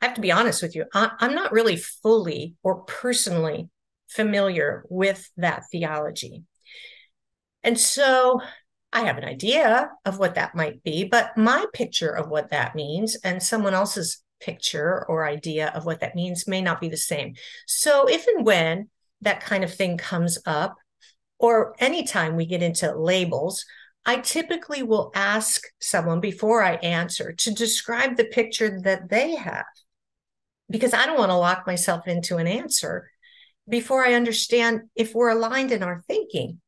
I 0.00 0.06
have 0.06 0.14
to 0.14 0.20
be 0.20 0.32
honest 0.32 0.62
with 0.62 0.74
you, 0.74 0.86
I, 0.94 1.10
I'm 1.18 1.34
not 1.34 1.52
really 1.52 1.76
fully 1.76 2.54
or 2.62 2.82
personally 2.82 3.68
familiar 4.08 4.84
with 4.88 5.28
that 5.36 5.64
theology. 5.70 6.44
And 7.62 7.78
so 7.78 8.40
I 8.92 9.02
have 9.02 9.18
an 9.18 9.24
idea 9.24 9.90
of 10.04 10.18
what 10.18 10.34
that 10.34 10.54
might 10.54 10.82
be, 10.82 11.04
but 11.04 11.36
my 11.36 11.66
picture 11.72 12.10
of 12.10 12.28
what 12.28 12.50
that 12.50 12.74
means 12.74 13.16
and 13.16 13.42
someone 13.42 13.74
else's 13.74 14.22
picture 14.40 15.04
or 15.06 15.26
idea 15.26 15.68
of 15.68 15.84
what 15.84 16.00
that 16.00 16.14
means 16.14 16.48
may 16.48 16.60
not 16.60 16.80
be 16.80 16.88
the 16.88 16.96
same. 16.96 17.34
So 17.66 18.08
if 18.08 18.26
and 18.26 18.44
when 18.44 18.88
that 19.20 19.40
kind 19.40 19.62
of 19.62 19.72
thing 19.72 19.98
comes 19.98 20.38
up, 20.46 20.76
or 21.38 21.74
anytime 21.78 22.36
we 22.36 22.46
get 22.46 22.62
into 22.62 22.94
labels, 22.94 23.64
I 24.04 24.16
typically 24.16 24.82
will 24.82 25.10
ask 25.14 25.62
someone 25.80 26.20
before 26.20 26.62
I 26.62 26.74
answer 26.76 27.32
to 27.32 27.54
describe 27.54 28.16
the 28.16 28.24
picture 28.24 28.80
that 28.82 29.08
they 29.08 29.34
have 29.36 29.66
because 30.70 30.94
I 30.94 31.06
don't 31.06 31.18
want 31.18 31.30
to 31.30 31.36
lock 31.36 31.66
myself 31.66 32.06
into 32.06 32.36
an 32.36 32.46
answer 32.46 33.10
before 33.68 34.04
I 34.04 34.14
understand 34.14 34.82
if 34.94 35.14
we're 35.14 35.30
aligned 35.30 35.72
in 35.72 35.82
our 35.82 36.00
thinking. 36.06 36.60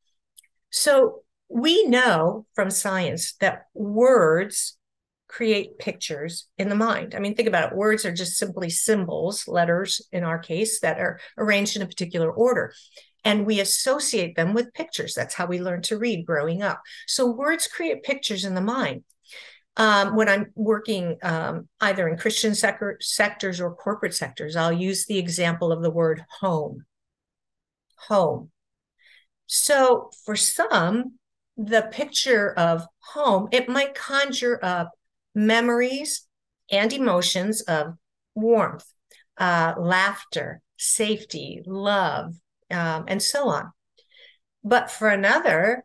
So 0.69 1.22
we 1.53 1.85
know 1.85 2.45
from 2.55 2.69
science 2.69 3.33
that 3.39 3.67
words 3.73 4.77
create 5.27 5.79
pictures 5.79 6.47
in 6.57 6.69
the 6.69 6.75
mind. 6.75 7.15
I 7.15 7.19
mean, 7.19 7.35
think 7.35 7.47
about 7.47 7.71
it. 7.71 7.77
Words 7.77 8.05
are 8.05 8.11
just 8.11 8.37
simply 8.37 8.69
symbols, 8.69 9.47
letters 9.47 10.07
in 10.11 10.23
our 10.23 10.37
case, 10.37 10.79
that 10.81 10.99
are 10.99 11.19
arranged 11.37 11.75
in 11.75 11.81
a 11.81 11.87
particular 11.87 12.31
order 12.31 12.73
and 13.23 13.45
we 13.45 13.59
associate 13.59 14.35
them 14.35 14.53
with 14.53 14.73
pictures. 14.73 15.13
That's 15.13 15.33
how 15.33 15.45
we 15.45 15.61
learn 15.61 15.81
to 15.83 15.97
read 15.97 16.25
growing 16.25 16.61
up. 16.61 16.81
So 17.07 17.31
words 17.31 17.67
create 17.67 18.03
pictures 18.03 18.45
in 18.45 18.53
the 18.53 18.61
mind. 18.61 19.03
Um, 19.75 20.15
when 20.15 20.29
I'm 20.29 20.51
working 20.53 21.17
um, 21.23 21.67
either 21.81 22.07
in 22.07 22.17
Christian 22.17 22.53
sector, 22.53 22.97
sectors 23.01 23.59
or 23.59 23.73
corporate 23.73 24.13
sectors, 24.13 24.55
I'll 24.55 24.73
use 24.73 25.05
the 25.05 25.17
example 25.17 25.71
of 25.71 25.81
the 25.81 25.89
word 25.89 26.23
home. 26.41 26.85
Home. 28.07 28.51
So 29.47 30.11
for 30.25 30.35
some, 30.35 31.13
the 31.57 31.83
picture 31.91 32.53
of 32.53 32.85
home, 32.99 33.47
it 33.51 33.69
might 33.69 33.95
conjure 33.95 34.59
up 34.63 34.91
memories 35.35 36.27
and 36.71 36.91
emotions 36.91 37.61
of 37.61 37.95
warmth, 38.35 38.85
uh, 39.37 39.73
laughter, 39.77 40.61
safety, 40.77 41.61
love, 41.65 42.33
um, 42.71 43.05
and 43.07 43.21
so 43.21 43.49
on. 43.49 43.71
But 44.63 44.89
for 44.89 45.09
another, 45.09 45.83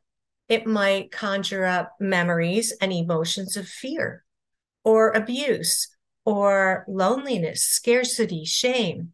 it 0.49 0.67
might 0.67 1.13
conjure 1.13 1.65
up 1.65 1.93
memories 2.01 2.75
and 2.81 2.93
emotions 2.93 3.57
of 3.57 3.69
fear 3.69 4.25
or 4.85 5.11
abuse 5.11 5.89
or 6.25 6.85
loneliness, 6.89 7.63
scarcity, 7.63 8.45
shame. 8.45 9.13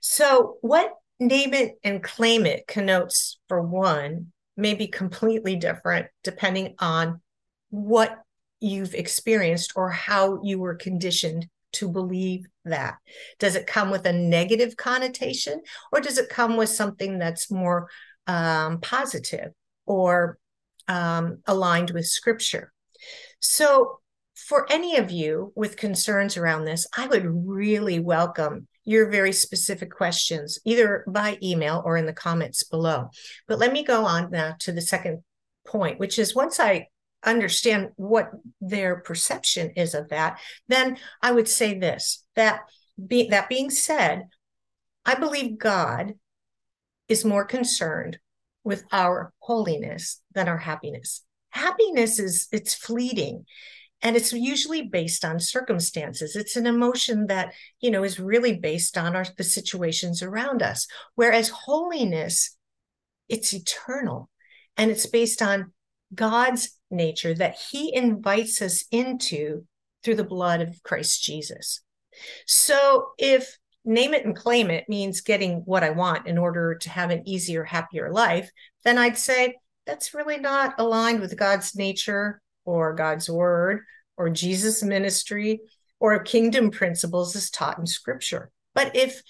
So, 0.00 0.58
what 0.60 0.92
name 1.20 1.54
it 1.54 1.78
and 1.84 2.02
claim 2.02 2.46
it 2.46 2.66
connotes 2.66 3.38
for 3.48 3.62
one 3.62 4.32
may 4.56 4.74
be 4.74 4.86
completely 4.86 5.56
different 5.56 6.06
depending 6.22 6.74
on 6.78 7.20
what 7.70 8.22
you've 8.60 8.94
experienced 8.94 9.72
or 9.76 9.90
how 9.90 10.40
you 10.42 10.58
were 10.58 10.74
conditioned 10.74 11.46
to 11.72 11.88
believe 11.88 12.46
that? 12.64 12.96
Does 13.38 13.56
it 13.56 13.66
come 13.66 13.90
with 13.90 14.06
a 14.06 14.12
negative 14.12 14.76
connotation 14.76 15.60
or 15.92 16.00
does 16.00 16.18
it 16.18 16.28
come 16.28 16.56
with 16.56 16.68
something 16.68 17.18
that's 17.18 17.50
more 17.50 17.88
um, 18.26 18.80
positive 18.80 19.52
or 19.86 20.38
um, 20.88 21.38
aligned 21.46 21.90
with 21.90 22.06
scripture? 22.06 22.72
So, 23.40 24.00
for 24.34 24.70
any 24.70 24.96
of 24.96 25.10
you 25.10 25.52
with 25.54 25.76
concerns 25.76 26.36
around 26.36 26.64
this, 26.64 26.86
I 26.96 27.06
would 27.06 27.24
really 27.24 28.00
welcome 28.00 28.66
your 28.84 29.10
very 29.10 29.32
specific 29.32 29.90
questions, 29.90 30.58
either 30.64 31.04
by 31.08 31.38
email 31.42 31.82
or 31.84 31.96
in 31.96 32.06
the 32.06 32.12
comments 32.12 32.64
below. 32.64 33.08
But 33.48 33.58
let 33.58 33.72
me 33.72 33.84
go 33.84 34.04
on 34.04 34.30
now 34.30 34.56
to 34.60 34.72
the 34.72 34.82
second 34.82 35.22
point, 35.66 35.98
which 35.98 36.18
is 36.18 36.34
once 36.34 36.60
I 36.60 36.88
understand 37.24 37.90
what 37.96 38.30
their 38.60 38.96
perception 38.96 39.70
is 39.70 39.94
of 39.94 40.10
that, 40.10 40.38
then 40.68 40.98
I 41.22 41.32
would 41.32 41.48
say 41.48 41.78
this 41.78 42.24
that 42.36 42.60
be, 43.04 43.28
that 43.28 43.48
being 43.48 43.70
said, 43.70 44.24
I 45.04 45.14
believe 45.14 45.58
God 45.58 46.14
is 47.08 47.24
more 47.24 47.44
concerned 47.44 48.18
with 48.62 48.84
our 48.92 49.32
holiness 49.38 50.20
than 50.32 50.48
our 50.48 50.58
happiness. 50.58 51.22
Happiness 51.50 52.18
is 52.18 52.48
it's 52.52 52.74
fleeting 52.74 53.46
and 54.04 54.16
it's 54.16 54.32
usually 54.32 54.82
based 54.82 55.24
on 55.24 55.40
circumstances 55.40 56.36
it's 56.36 56.56
an 56.56 56.66
emotion 56.66 57.26
that 57.26 57.52
you 57.80 57.90
know 57.90 58.04
is 58.04 58.20
really 58.20 58.56
based 58.56 58.96
on 58.96 59.16
our 59.16 59.26
the 59.36 59.44
situations 59.44 60.22
around 60.22 60.62
us 60.62 60.86
whereas 61.16 61.48
holiness 61.48 62.56
it's 63.28 63.52
eternal 63.52 64.30
and 64.76 64.90
it's 64.90 65.06
based 65.06 65.40
on 65.42 65.72
God's 66.14 66.78
nature 66.90 67.34
that 67.34 67.56
he 67.70 67.94
invites 67.94 68.60
us 68.62 68.84
into 68.90 69.66
through 70.02 70.16
the 70.16 70.24
blood 70.24 70.60
of 70.60 70.82
Christ 70.82 71.22
Jesus. 71.22 71.80
So 72.46 73.08
if 73.18 73.56
name 73.84 74.14
it 74.14 74.24
and 74.24 74.36
claim 74.36 74.70
it 74.70 74.88
means 74.88 75.20
getting 75.20 75.62
what 75.64 75.84
I 75.84 75.90
want 75.90 76.26
in 76.26 76.38
order 76.38 76.74
to 76.74 76.90
have 76.90 77.10
an 77.10 77.26
easier, 77.28 77.64
happier 77.64 78.10
life, 78.10 78.50
then 78.84 78.98
I'd 78.98 79.18
say 79.18 79.56
that's 79.86 80.14
really 80.14 80.38
not 80.38 80.74
aligned 80.78 81.20
with 81.20 81.36
God's 81.36 81.74
nature 81.74 82.40
or 82.64 82.94
God's 82.94 83.28
word 83.28 83.80
or 84.16 84.30
Jesus' 84.30 84.82
ministry 84.82 85.60
or 86.00 86.18
kingdom 86.22 86.70
principles 86.70 87.34
as 87.36 87.50
taught 87.50 87.78
in 87.78 87.86
scripture. 87.86 88.50
But 88.74 88.94
if 88.96 89.22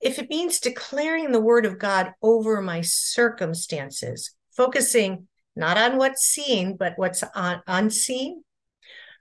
if 0.00 0.18
it 0.18 0.28
means 0.28 0.60
declaring 0.60 1.32
the 1.32 1.40
word 1.40 1.64
of 1.64 1.78
God 1.78 2.12
over 2.22 2.60
my 2.60 2.82
circumstances, 2.82 4.32
focusing 4.52 5.26
not 5.56 5.78
on 5.78 5.96
what's 5.96 6.22
seen, 6.22 6.76
but 6.76 6.92
what's 6.96 7.24
on, 7.34 7.62
unseen, 7.66 8.44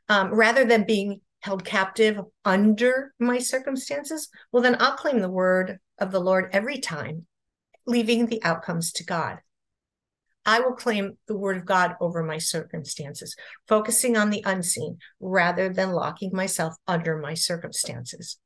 um, 0.09 0.33
rather 0.33 0.65
than 0.65 0.83
being 0.83 1.21
held 1.39 1.63
captive 1.63 2.19
under 2.43 3.13
my 3.19 3.37
circumstances, 3.39 4.29
well, 4.51 4.61
then 4.61 4.75
I'll 4.79 4.97
claim 4.97 5.19
the 5.19 5.29
word 5.29 5.79
of 5.97 6.11
the 6.11 6.19
Lord 6.19 6.49
every 6.51 6.79
time, 6.79 7.25
leaving 7.85 8.25
the 8.25 8.43
outcomes 8.43 8.91
to 8.93 9.05
God. 9.05 9.39
I 10.45 10.59
will 10.59 10.73
claim 10.73 11.17
the 11.27 11.37
word 11.37 11.57
of 11.57 11.65
God 11.65 11.95
over 11.99 12.23
my 12.23 12.37
circumstances, 12.37 13.35
focusing 13.67 14.15
on 14.15 14.29
the 14.29 14.43
unseen 14.45 14.99
rather 15.19 15.69
than 15.69 15.91
locking 15.91 16.31
myself 16.33 16.75
under 16.87 17.17
my 17.17 17.33
circumstances. 17.33 18.37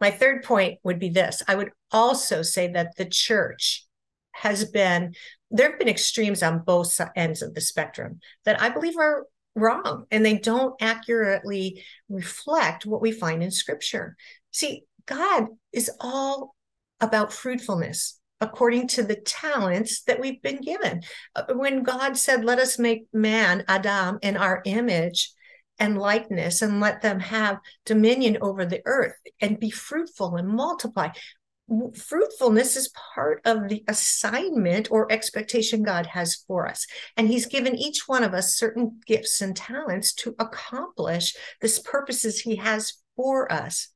My 0.00 0.10
third 0.10 0.44
point 0.44 0.78
would 0.84 0.98
be 0.98 1.08
this 1.08 1.42
I 1.48 1.56
would 1.56 1.70
also 1.90 2.42
say 2.42 2.68
that 2.72 2.96
the 2.96 3.06
church 3.06 3.84
has 4.32 4.64
been, 4.64 5.14
there 5.50 5.70
have 5.70 5.78
been 5.78 5.88
extremes 5.88 6.42
on 6.42 6.60
both 6.60 7.00
ends 7.16 7.42
of 7.42 7.54
the 7.54 7.60
spectrum 7.60 8.20
that 8.44 8.60
I 8.60 8.68
believe 8.68 8.96
are 8.96 9.26
wrong 9.54 10.04
and 10.10 10.24
they 10.24 10.38
don't 10.38 10.74
accurately 10.80 11.82
reflect 12.08 12.84
what 12.86 13.00
we 13.00 13.10
find 13.10 13.42
in 13.42 13.50
scripture. 13.50 14.16
See, 14.52 14.84
God 15.06 15.46
is 15.72 15.90
all 16.00 16.54
about 17.00 17.32
fruitfulness 17.32 18.20
according 18.40 18.88
to 18.88 19.02
the 19.02 19.16
talents 19.16 20.02
that 20.02 20.20
we've 20.20 20.42
been 20.42 20.60
given. 20.60 21.02
Uh, 21.34 21.44
when 21.54 21.82
God 21.82 22.16
said, 22.16 22.44
Let 22.44 22.58
us 22.58 22.78
make 22.78 23.06
man, 23.12 23.64
Adam, 23.68 24.18
in 24.22 24.36
our 24.36 24.62
image 24.64 25.32
and 25.78 25.98
likeness, 25.98 26.62
and 26.62 26.80
let 26.80 27.02
them 27.02 27.20
have 27.20 27.58
dominion 27.84 28.38
over 28.40 28.64
the 28.64 28.82
earth 28.84 29.14
and 29.40 29.60
be 29.60 29.70
fruitful 29.70 30.36
and 30.36 30.48
multiply. 30.48 31.08
Fruitfulness 31.96 32.76
is 32.76 32.92
part 33.14 33.40
of 33.44 33.68
the 33.68 33.82
assignment 33.88 34.88
or 34.92 35.10
expectation 35.10 35.82
God 35.82 36.06
has 36.06 36.44
for 36.46 36.68
us. 36.68 36.86
And 37.16 37.26
He's 37.26 37.46
given 37.46 37.74
each 37.74 38.06
one 38.06 38.22
of 38.22 38.34
us 38.34 38.56
certain 38.56 39.00
gifts 39.04 39.40
and 39.40 39.56
talents 39.56 40.14
to 40.14 40.36
accomplish 40.38 41.34
this 41.60 41.80
purposes 41.80 42.40
He 42.40 42.56
has 42.56 42.92
for 43.16 43.50
us. 43.50 43.88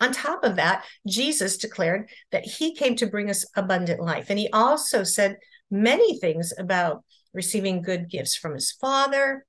On 0.00 0.12
top 0.12 0.44
of 0.44 0.56
that, 0.56 0.84
Jesus 1.06 1.56
declared 1.56 2.10
that 2.30 2.44
he 2.44 2.74
came 2.74 2.96
to 2.96 3.06
bring 3.06 3.30
us 3.30 3.46
abundant 3.56 4.00
life. 4.00 4.26
And 4.28 4.38
he 4.38 4.50
also 4.52 5.04
said 5.04 5.36
many 5.70 6.18
things 6.18 6.52
about 6.58 7.02
receiving 7.32 7.82
good 7.82 8.10
gifts 8.10 8.36
from 8.36 8.54
his 8.54 8.72
Father, 8.72 9.46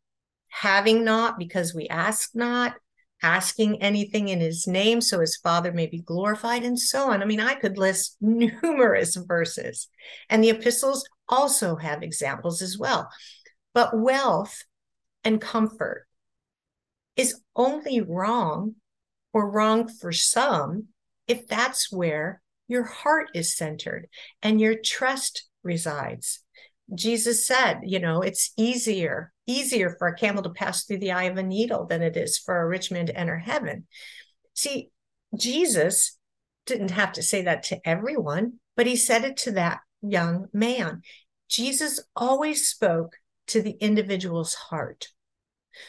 having 0.50 1.04
not 1.04 1.38
because 1.38 1.74
we 1.74 1.88
ask 1.89 2.32
not, 2.34 2.75
asking 3.24 3.82
anything 3.82 4.30
in 4.30 4.39
his 4.39 4.68
name 4.68 5.01
so 5.01 5.20
his 5.20 5.38
Father 5.38 5.72
may 5.72 5.88
be 5.88 6.01
glorified, 6.01 6.63
and 6.63 6.80
so 6.80 7.12
on. 7.12 7.22
I 7.22 7.25
mean, 7.25 7.39
I 7.39 7.56
could 7.56 7.77
list 7.77 8.16
numerous 8.22 9.16
verses. 9.16 9.89
And 10.30 10.44
the 10.44 10.51
epistles 10.51 11.08
also 11.27 11.75
have 11.75 12.04
examples 12.04 12.62
as 12.62 12.77
well. 12.77 13.10
But 13.74 13.98
wealth 13.98 14.63
and 15.24 15.42
comfort 15.42 16.08
is 17.16 17.42
only 17.56 18.00
wrong 18.01 18.75
or 19.38 19.51
wrong 19.51 19.88
for 19.88 20.12
some 20.12 20.88
if 21.27 21.46
that's 21.46 21.91
where 21.91 22.41
your 22.67 22.86
heart 22.86 23.29
is 23.36 23.56
centered 23.56 24.08
and 24.41 24.60
your 24.60 24.74
trust 24.74 25.48
resides. 25.62 26.39
Jesus 26.96 27.46
said, 27.46 27.82
you 27.84 28.00
know, 28.00 28.22
it's 28.24 28.51
easier, 28.58 29.32
easier 29.46 29.96
for 30.00 30.08
a 30.08 30.15
camel 30.15 30.41
to 30.41 30.50
pass 30.50 30.86
through 30.86 30.98
the 30.98 31.12
eye 31.12 31.25
of 31.25 31.38
a 31.38 31.44
needle 31.44 31.86
than 31.86 32.01
it 32.01 32.17
is 32.17 32.39
for 32.39 32.60
a 32.60 32.67
rich 32.67 32.89
man 32.89 33.06
to 33.06 33.15
enter 33.15 33.38
heaven. 33.38 33.86
See, 34.56 34.89
Jesus 35.38 36.17
didn't 36.65 36.89
have 36.89 37.12
to 37.13 37.22
say 37.22 37.44
that 37.44 37.62
to 37.63 37.79
everyone, 37.88 38.53
but 38.75 38.88
he 38.88 38.96
said 38.96 39.24
it 39.24 39.38
to 39.38 39.51
that 39.51 39.82
young 40.01 40.48
man. 40.51 41.03
Jesus 41.48 42.00
always 42.15 42.67
spoke 42.67 43.17
to 43.48 43.62
the 43.62 43.77
individual's 43.79 44.56
heart. 44.56 45.10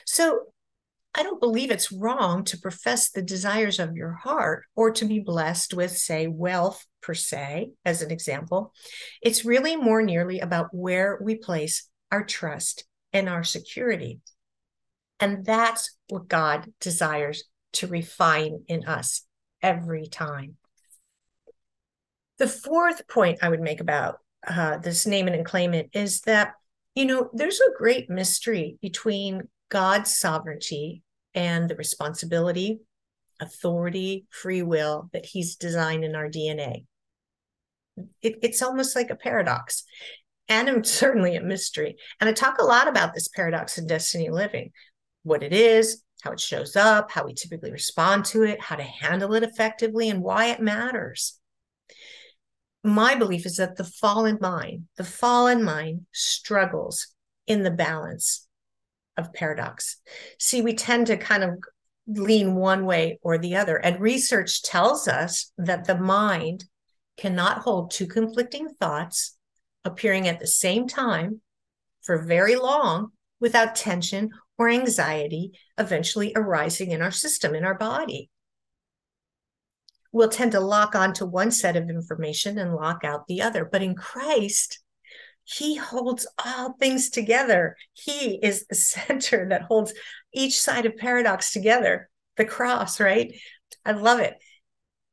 So 0.04 0.52
I 1.18 1.24
don't 1.24 1.40
believe 1.40 1.72
it's 1.72 1.90
wrong 1.90 2.44
to 2.44 2.60
profess 2.60 3.10
the 3.10 3.22
desires 3.22 3.80
of 3.80 3.96
your 3.96 4.12
heart 4.12 4.66
or 4.76 4.92
to 4.92 5.04
be 5.04 5.18
blessed 5.18 5.74
with, 5.74 5.90
say, 5.90 6.28
wealth 6.28 6.86
per 7.02 7.12
se, 7.12 7.72
as 7.84 8.02
an 8.02 8.12
example. 8.12 8.72
It's 9.20 9.44
really 9.44 9.74
more 9.74 10.00
nearly 10.00 10.38
about 10.38 10.68
where 10.70 11.18
we 11.20 11.34
place 11.34 11.88
our 12.12 12.22
trust 12.22 12.84
and 13.12 13.28
our 13.28 13.42
security. 13.42 14.20
And 15.18 15.44
that's 15.44 15.96
what 16.08 16.28
God 16.28 16.72
desires 16.78 17.42
to 17.72 17.88
refine 17.88 18.62
in 18.68 18.86
us 18.86 19.22
every 19.60 20.06
time. 20.06 20.54
The 22.38 22.46
fourth 22.46 23.08
point 23.08 23.40
I 23.42 23.48
would 23.48 23.60
make 23.60 23.80
about 23.80 24.18
uh, 24.46 24.78
this 24.78 25.04
name 25.04 25.26
it 25.26 25.34
and 25.34 25.44
claim 25.44 25.74
it 25.74 25.90
is 25.92 26.20
that, 26.20 26.52
you 26.94 27.06
know, 27.06 27.28
there's 27.32 27.58
a 27.58 27.76
great 27.76 28.08
mystery 28.08 28.78
between 28.80 29.48
God's 29.68 30.16
sovereignty 30.16 31.02
and 31.34 31.68
the 31.68 31.76
responsibility, 31.76 32.80
authority, 33.40 34.26
free 34.30 34.62
will 34.62 35.08
that 35.12 35.26
He's 35.26 35.56
designed 35.56 36.04
in 36.04 36.14
our 36.14 36.28
DNA. 36.28 36.84
It, 38.22 38.36
it's 38.42 38.62
almost 38.62 38.94
like 38.96 39.10
a 39.10 39.16
paradox 39.16 39.84
and 40.48 40.86
certainly 40.86 41.36
a 41.36 41.42
mystery. 41.42 41.96
And 42.20 42.28
I 42.28 42.32
talk 42.32 42.60
a 42.60 42.64
lot 42.64 42.88
about 42.88 43.14
this 43.14 43.28
paradox 43.28 43.78
in 43.78 43.86
destiny 43.86 44.30
living 44.30 44.72
what 45.24 45.42
it 45.42 45.52
is, 45.52 46.02
how 46.22 46.32
it 46.32 46.40
shows 46.40 46.74
up, 46.74 47.10
how 47.10 47.24
we 47.24 47.34
typically 47.34 47.70
respond 47.70 48.24
to 48.24 48.42
it, 48.44 48.60
how 48.60 48.76
to 48.76 48.82
handle 48.82 49.34
it 49.34 49.42
effectively, 49.42 50.08
and 50.08 50.22
why 50.22 50.46
it 50.46 50.60
matters. 50.60 51.38
My 52.82 53.14
belief 53.14 53.44
is 53.44 53.56
that 53.56 53.76
the 53.76 53.84
fallen 53.84 54.38
mind, 54.40 54.84
the 54.96 55.04
fallen 55.04 55.62
mind 55.62 56.06
struggles 56.12 57.08
in 57.46 57.62
the 57.62 57.70
balance 57.70 58.47
of 59.18 59.34
paradox. 59.34 59.96
See, 60.38 60.62
we 60.62 60.74
tend 60.74 61.08
to 61.08 61.16
kind 61.18 61.44
of 61.44 61.58
lean 62.06 62.54
one 62.54 62.86
way 62.86 63.18
or 63.22 63.36
the 63.36 63.56
other. 63.56 63.76
And 63.76 64.00
research 64.00 64.62
tells 64.62 65.06
us 65.06 65.52
that 65.58 65.84
the 65.84 65.98
mind 65.98 66.64
cannot 67.18 67.58
hold 67.58 67.90
two 67.90 68.06
conflicting 68.06 68.68
thoughts 68.68 69.36
appearing 69.84 70.28
at 70.28 70.40
the 70.40 70.46
same 70.46 70.86
time 70.86 71.40
for 72.02 72.24
very 72.24 72.56
long 72.56 73.10
without 73.40 73.76
tension 73.76 74.30
or 74.56 74.68
anxiety 74.68 75.52
eventually 75.76 76.32
arising 76.34 76.90
in 76.90 77.02
our 77.02 77.10
system, 77.10 77.54
in 77.54 77.64
our 77.64 77.76
body. 77.76 78.30
We'll 80.10 80.30
tend 80.30 80.52
to 80.52 80.60
lock 80.60 80.94
onto 80.94 81.26
one 81.26 81.50
set 81.50 81.76
of 81.76 81.90
information 81.90 82.58
and 82.58 82.74
lock 82.74 83.04
out 83.04 83.26
the 83.26 83.42
other. 83.42 83.68
But 83.70 83.82
in 83.82 83.94
Christ, 83.94 84.80
he 85.48 85.76
holds 85.76 86.26
all 86.44 86.74
things 86.74 87.08
together. 87.08 87.76
He 87.94 88.38
is 88.42 88.66
the 88.66 88.74
center 88.74 89.48
that 89.48 89.62
holds 89.62 89.94
each 90.32 90.60
side 90.60 90.84
of 90.84 90.96
paradox 90.96 91.52
together, 91.52 92.10
the 92.36 92.44
cross, 92.44 93.00
right? 93.00 93.34
I 93.84 93.92
love 93.92 94.20
it. 94.20 94.34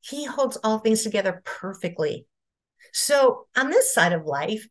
He 0.02 0.26
holds 0.26 0.58
all 0.58 0.80
things 0.80 1.04
together 1.04 1.41
perfectly. 1.45 2.26
So, 2.91 3.48
on 3.56 3.69
this 3.69 3.93
side 3.93 4.13
of 4.13 4.26
life, 4.26 4.67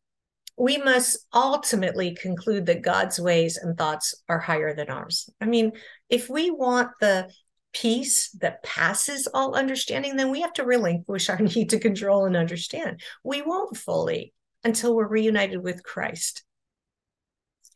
we 0.57 0.77
must 0.77 1.27
ultimately 1.33 2.15
conclude 2.15 2.67
that 2.67 2.83
God's 2.83 3.19
ways 3.19 3.57
and 3.57 3.77
thoughts 3.77 4.15
are 4.29 4.39
higher 4.39 4.75
than 4.75 4.91
ours. 4.91 5.29
I 5.41 5.47
mean, 5.47 5.73
if 6.09 6.29
we 6.29 6.51
want 6.51 6.91
the 7.01 7.29
peace 7.73 8.31
that 8.41 8.63
passes 8.63 9.27
all 9.27 9.55
understanding, 9.55 10.17
then 10.17 10.31
we 10.31 10.43
have 10.43 10.53
to 10.55 10.65
relinquish 10.65 11.29
our 11.29 11.39
need 11.41 11.71
to 11.71 11.81
control 11.81 12.27
and 12.27 12.37
understand. 12.37 13.01
We 13.25 13.43
won't 13.43 13.77
fully 13.77 14.33
until 14.65 14.95
we're 14.95 15.07
reunited 15.07 15.63
with 15.63 15.83
Christ. 15.83 16.45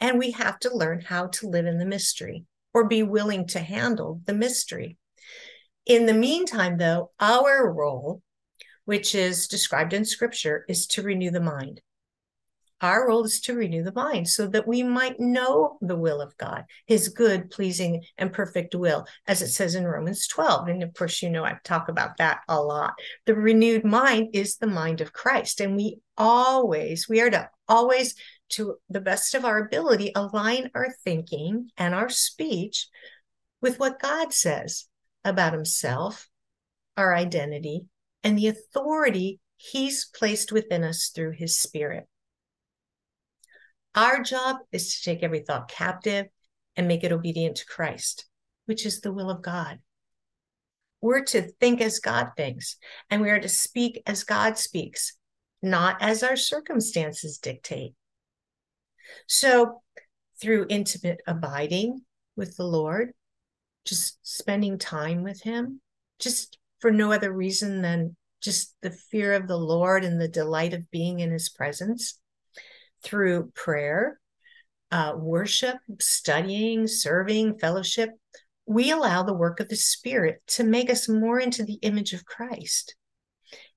And 0.01 0.19
we 0.19 0.31
have 0.33 0.59
to 0.61 0.75
learn 0.75 1.01
how 1.01 1.27
to 1.27 1.49
live 1.49 1.67
in 1.67 1.79
the 1.79 1.85
mystery 1.85 2.45
or 2.73 2.89
be 2.89 3.03
willing 3.03 3.47
to 3.49 3.61
handle 3.61 4.21
the 4.25 4.35
mystery. 4.35 4.97
In 5.87 6.07
the 6.07 6.15
meantime, 6.15 6.79
though, 6.79 7.11
our 7.19 7.73
role, 7.73 8.23
which 8.85 9.15
is 9.15 9.49
described 9.49 9.93
in 9.93 10.05
scripture, 10.05 10.65
is 10.69 10.87
to 10.89 11.03
renew 11.03 11.31
the 11.31 11.41
mind. 11.41 11.81
Our 12.81 13.09
role 13.09 13.25
is 13.25 13.41
to 13.43 13.55
renew 13.55 13.83
the 13.83 13.93
mind 13.93 14.29
so 14.29 14.47
that 14.49 14.69
we 14.69 14.85
might 14.85 15.19
know 15.19 15.79
the 15.81 15.97
will 15.97 16.21
of 16.21 16.37
God, 16.37 16.65
his 16.87 17.09
good, 17.09 17.51
pleasing, 17.51 18.05
and 18.17 18.33
perfect 18.33 18.75
will, 18.75 19.07
as 19.27 19.43
it 19.43 19.49
says 19.49 19.75
in 19.75 19.85
Romans 19.85 20.29
12. 20.29 20.69
And 20.69 20.83
of 20.85 20.95
course, 20.95 21.21
you 21.21 21.31
know, 21.31 21.45
I 21.45 21.59
talk 21.65 21.89
about 21.89 22.19
that 22.19 22.41
a 22.49 22.61
lot. 22.61 22.95
The 23.27 23.35
renewed 23.35 23.85
mind 23.85 24.29
is 24.33 24.57
the 24.57 24.69
mind 24.69 25.01
of 25.01 25.13
Christ. 25.13 25.61
And 25.61 25.75
we 25.75 25.99
always, 26.17 27.09
we 27.09 27.21
are 27.21 27.31
to 27.31 27.51
always, 27.69 28.15
to 28.51 28.77
the 28.89 29.01
best 29.01 29.35
of 29.35 29.45
our 29.45 29.59
ability, 29.59 30.13
align 30.15 30.71
our 30.75 30.95
thinking 31.05 31.71
and 31.77 31.95
our 31.95 32.09
speech 32.09 32.89
with 33.61 33.81
what 33.81 34.01
God 34.01 34.33
says 34.33 34.87
about 35.25 35.53
himself, 35.53 36.29
our 36.97 37.15
identity, 37.15 37.87
and 38.23 38.39
the 38.39 38.47
authority 38.47 39.41
he's 39.57 40.07
placed 40.07 40.53
within 40.53 40.85
us 40.85 41.11
through 41.13 41.33
his 41.33 41.59
spirit. 41.59 42.07
Our 43.95 44.23
job 44.23 44.57
is 44.73 44.95
to 44.95 45.03
take 45.03 45.23
every 45.23 45.41
thought 45.41 45.69
captive 45.69 46.27
and 46.77 46.87
make 46.87 47.05
it 47.05 47.13
obedient 47.13 47.57
to 47.57 47.67
Christ, 47.67 48.27
which 48.67 48.87
is 48.87 49.01
the 49.01 49.13
will 49.13 49.31
of 49.31 49.43
God. 49.43 49.81
We're 51.01 51.25
to 51.27 51.43
think 51.43 51.81
as 51.81 52.01
God 52.01 52.31
thinks, 52.37 52.77
and 53.11 53.23
we 53.23 53.31
are 53.31 53.41
to 53.41 53.49
speak 53.49 54.03
as 54.07 54.25
God 54.25 54.59
speaks, 54.59 55.17
not 55.63 55.97
as 56.01 56.23
our 56.23 56.37
circumstances 56.37 57.39
dictate. 57.39 57.95
So, 59.27 59.83
through 60.41 60.67
intimate 60.69 61.21
abiding 61.27 62.03
with 62.37 62.57
the 62.57 62.67
Lord, 62.67 63.13
just 63.85 64.19
spending 64.23 64.79
time 64.79 65.23
with 65.23 65.43
Him, 65.43 65.81
just 66.19 66.59
for 66.81 66.91
no 66.91 67.11
other 67.13 67.33
reason 67.33 67.83
than 67.83 68.17
just 68.41 68.77
the 68.83 68.91
fear 68.91 69.33
of 69.33 69.49
the 69.49 69.57
Lord 69.57 70.05
and 70.05 70.21
the 70.21 70.29
delight 70.29 70.75
of 70.75 70.91
being 70.91 71.21
in 71.21 71.31
His 71.33 71.49
presence, 71.49 72.19
through 73.03 73.53
prayer, 73.55 74.19
uh, 74.91 75.15
worship, 75.17 75.77
studying, 76.01 76.87
serving, 76.87 77.59
fellowship, 77.59 78.11
we 78.67 78.91
allow 78.91 79.23
the 79.23 79.35
work 79.35 79.61
of 79.61 79.69
the 79.69 79.77
Spirit 79.77 80.43
to 80.47 80.65
make 80.65 80.91
us 80.91 81.09
more 81.09 81.41
into 81.41 81.65
the 81.65 81.79
image 81.83 82.13
of 82.13 82.25
Christ. 82.25 82.95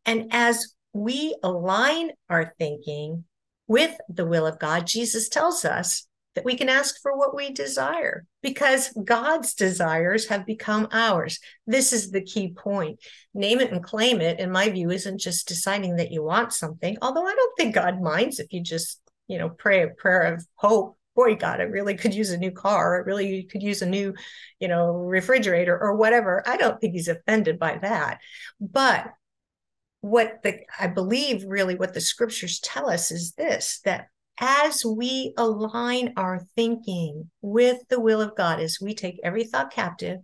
And 0.06 0.28
as 0.32 0.74
we 0.94 1.36
align 1.44 2.12
our 2.30 2.54
thinking 2.60 3.24
with 3.68 3.96
the 4.10 4.26
will 4.26 4.46
of 4.46 4.60
God, 4.60 4.86
Jesus 4.86 5.30
tells 5.30 5.64
us 5.64 6.08
that 6.36 6.46
we 6.46 6.56
can 6.56 6.70
ask 6.70 6.96
for 7.02 7.18
what 7.18 7.36
we 7.36 7.52
desire 7.52 8.26
because 8.42 8.94
God's 9.04 9.54
desires 9.54 10.28
have 10.28 10.46
become 10.46 10.88
ours. 10.92 11.40
This 11.68 11.92
is 11.92 12.12
the 12.12 12.24
key 12.24 12.54
point. 12.54 13.00
Name 13.34 13.60
it 13.60 13.72
and 13.72 13.84
claim 13.84 14.22
it, 14.22 14.40
in 14.40 14.52
my 14.52 14.70
view, 14.70 14.92
isn't 14.92 15.20
just 15.20 15.48
deciding 15.48 15.98
that 15.98 16.12
you 16.12 16.24
want 16.24 16.54
something, 16.54 16.98
although 17.02 17.26
I 17.26 17.36
don't 17.36 17.58
think 17.58 17.76
God 17.76 18.02
minds 18.02 18.40
if 18.40 18.52
you 18.54 18.62
just, 18.62 19.00
you 19.28 19.38
know, 19.38 19.50
pray 19.50 19.84
a 19.84 19.88
prayer 19.88 20.34
of 20.34 20.46
hope. 20.56 20.98
Boy, 21.16 21.36
God, 21.36 21.60
I 21.60 21.64
really 21.64 21.96
could 21.96 22.14
use 22.14 22.32
a 22.32 22.38
new 22.38 22.52
car. 22.52 22.96
I 22.96 23.06
really 23.06 23.44
could 23.44 23.62
use 23.62 23.82
a 23.82 23.86
new, 23.86 24.14
you 24.60 24.68
know, 24.68 24.92
refrigerator 24.92 25.78
or 25.78 25.96
whatever. 25.96 26.42
I 26.46 26.56
don't 26.56 26.80
think 26.80 26.94
he's 26.94 27.10
offended 27.10 27.60
by 27.60 27.78
that. 27.80 28.20
But 28.60 29.12
what 30.00 30.42
the 30.44 30.60
I 30.80 30.88
believe 30.88 31.44
really 31.46 31.76
what 31.76 31.94
the 31.94 32.02
scriptures 32.02 32.60
tell 32.60 32.90
us 32.90 33.12
is 33.12 33.34
this 33.34 33.82
that 33.86 34.08
as 34.40 34.84
we 34.84 35.34
align 35.38 36.14
our 36.18 36.40
thinking 36.56 37.30
with 37.42 37.78
the 37.90 38.00
will 38.00 38.22
of 38.22 38.36
God, 38.36 38.60
as 38.60 38.80
we 38.82 38.96
take 38.96 39.20
every 39.24 39.44
thought 39.44 39.72
captive 39.72 40.20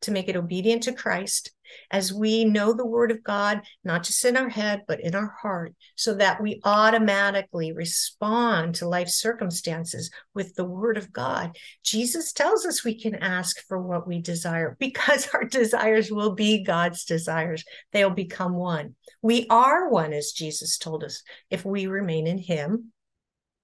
to 0.00 0.10
make 0.10 0.28
it 0.28 0.36
obedient 0.36 0.82
to 0.82 0.92
Christ, 0.92 1.52
as 1.90 2.12
we 2.12 2.44
know 2.44 2.72
the 2.72 2.86
word 2.86 3.10
of 3.10 3.22
God, 3.22 3.62
not 3.84 4.02
just 4.02 4.24
in 4.24 4.36
our 4.36 4.48
head, 4.48 4.82
but 4.86 5.00
in 5.00 5.14
our 5.14 5.34
heart, 5.40 5.74
so 5.96 6.14
that 6.14 6.42
we 6.42 6.60
automatically 6.64 7.72
respond 7.72 8.76
to 8.76 8.88
life 8.88 9.08
circumstances 9.08 10.10
with 10.34 10.54
the 10.54 10.64
word 10.64 10.96
of 10.96 11.12
God. 11.12 11.56
Jesus 11.82 12.32
tells 12.32 12.64
us 12.66 12.84
we 12.84 13.00
can 13.00 13.14
ask 13.16 13.60
for 13.66 13.80
what 13.80 14.06
we 14.06 14.20
desire 14.20 14.76
because 14.80 15.28
our 15.34 15.44
desires 15.44 16.10
will 16.10 16.34
be 16.34 16.64
God's 16.64 17.04
desires. 17.04 17.64
They'll 17.92 18.10
become 18.10 18.54
one. 18.54 18.94
We 19.22 19.46
are 19.50 19.88
one, 19.88 20.12
as 20.12 20.32
Jesus 20.32 20.78
told 20.78 21.04
us, 21.04 21.22
if 21.50 21.64
we 21.64 21.86
remain 21.86 22.26
in 22.26 22.38
Him 22.38 22.92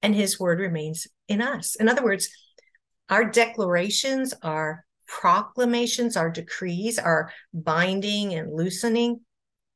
and 0.03 0.15
his 0.15 0.41
word 0.41 0.61
remains 0.61 1.07
in 1.29 1.41
us. 1.41 1.77
In 1.77 1.89
other 1.89 2.03
words, 2.03 2.29
our 3.09 3.25
declarations, 3.25 4.35
our 4.43 4.85
proclamations, 5.11 6.17
our 6.17 6.31
decrees, 6.31 6.99
our 6.99 7.33
binding 7.53 8.33
and 8.33 8.55
loosening 8.55 9.21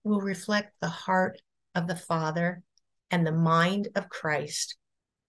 will 0.05 0.21
reflect 0.21 0.73
the 0.81 0.89
heart 0.89 1.43
of 1.75 1.89
the 1.89 1.97
Father 1.97 2.63
and 3.11 3.27
the 3.27 3.33
mind 3.33 3.89
of 3.97 4.09
Christ 4.09 4.77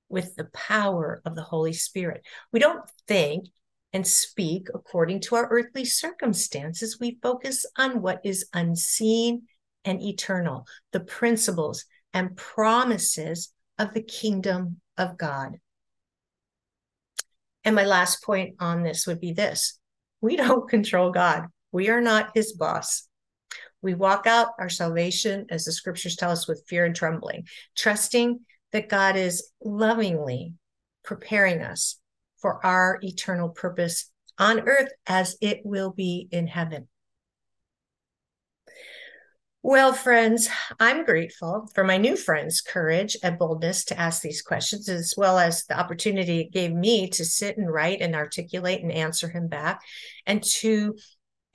with 0.07 0.35
the 0.35 0.45
power 0.53 1.21
of 1.25 1.35
the 1.35 1.41
Holy 1.41 1.73
Spirit. 1.73 2.23
We 2.53 2.59
don't 2.59 2.87
think 3.07 3.47
and 3.93 4.05
speak 4.05 4.67
according 4.75 5.21
to 5.21 5.35
our 5.35 5.47
earthly 5.49 5.85
circumstances. 5.85 6.99
We 6.99 7.17
focus 7.23 7.65
on 7.77 8.01
what 8.01 8.21
is 8.23 8.45
unseen 8.53 9.43
and 9.85 10.01
eternal, 10.01 10.67
the 10.91 10.99
principles 10.99 11.85
and 12.13 12.37
promises 12.37 13.51
of 13.79 13.93
the 13.93 14.03
kingdom 14.03 14.81
of 14.97 15.17
God. 15.17 15.57
And 17.63 17.75
my 17.75 17.85
last 17.85 18.23
point 18.23 18.55
on 18.59 18.83
this 18.83 19.07
would 19.07 19.19
be 19.19 19.33
this 19.33 19.79
we 20.25 20.35
don't 20.35 20.67
control 20.75 21.11
God, 21.11 21.45
we 21.71 21.89
are 21.89 22.01
not 22.01 22.31
his 22.33 22.53
boss. 22.53 23.07
We 23.81 23.93
walk 23.93 24.25
out 24.25 24.47
our 24.57 24.69
salvation, 24.69 25.45
as 25.51 25.65
the 25.65 25.71
scriptures 25.71 26.15
tell 26.15 26.31
us, 26.31 26.47
with 26.47 26.65
fear 26.67 26.85
and 26.85 26.95
trembling, 26.95 27.45
trusting 27.77 28.39
that 28.71 28.89
God 28.89 29.15
is 29.15 29.51
lovingly 29.63 30.53
preparing 31.03 31.61
us 31.61 31.99
for 32.41 32.65
our 32.65 32.99
eternal 33.03 33.49
purpose 33.49 34.11
on 34.39 34.61
earth 34.67 34.91
as 35.05 35.37
it 35.39 35.61
will 35.63 35.91
be 35.91 36.27
in 36.31 36.47
heaven. 36.47 36.87
Well, 39.67 39.93
friends, 39.93 40.47
I'm 40.79 41.05
grateful 41.05 41.67
for 41.73 41.83
my 41.83 41.97
new 41.97 42.15
friends' 42.15 42.61
courage 42.61 43.17
and 43.23 43.39
boldness 43.39 43.85
to 43.85 43.99
ask 43.99 44.21
these 44.21 44.43
questions, 44.43 44.87
as 44.87 45.15
well 45.17 45.39
as 45.39 45.65
the 45.65 45.75
opportunity 45.75 46.39
it 46.39 46.53
gave 46.53 46.71
me 46.71 47.09
to 47.09 47.25
sit 47.25 47.57
and 47.57 47.73
write 47.73 47.99
and 47.99 48.13
articulate 48.13 48.83
and 48.83 48.91
answer 48.91 49.27
him 49.27 49.47
back, 49.47 49.81
and 50.27 50.43
to, 50.43 50.95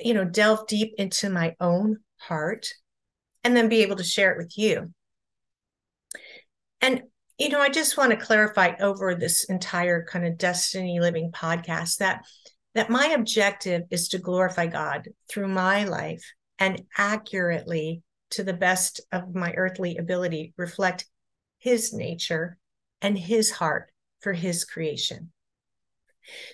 you 0.01 0.13
know, 0.13 0.25
delve 0.25 0.67
deep 0.67 0.93
into 0.99 1.31
my 1.31 1.55
own 1.61 1.99
heart 2.17 2.75
and 3.45 3.57
then 3.57 3.69
be 3.69 3.83
able 3.83 3.95
to 3.95 4.03
share 4.03 4.33
it 4.33 4.39
with 4.39 4.59
you. 4.59 4.93
And, 6.81 7.03
you 7.39 7.51
know, 7.51 7.61
I 7.61 7.69
just 7.69 7.97
want 7.97 8.11
to 8.11 8.17
clarify 8.17 8.73
over 8.81 9.15
this 9.15 9.45
entire 9.45 10.05
kind 10.05 10.27
of 10.27 10.37
destiny 10.37 10.99
living 10.99 11.31
podcast 11.31 11.99
that 11.99 12.25
that 12.75 12.91
my 12.91 13.07
objective 13.07 13.83
is 13.91 14.09
to 14.09 14.19
glorify 14.19 14.67
God 14.67 15.09
through 15.29 15.47
my 15.47 15.85
life 15.85 16.25
and 16.61 16.83
accurately, 16.97 18.03
to 18.31 18.45
the 18.45 18.53
best 18.53 19.01
of 19.11 19.35
my 19.35 19.53
earthly 19.57 19.97
ability, 19.97 20.55
reflect 20.57 21.07
his 21.59 21.93
nature 21.93 22.59
and 23.03 23.19
his 23.19 23.51
heart 23.51 23.91
for 24.21 24.33
his 24.33 24.65
creation. 24.65 25.33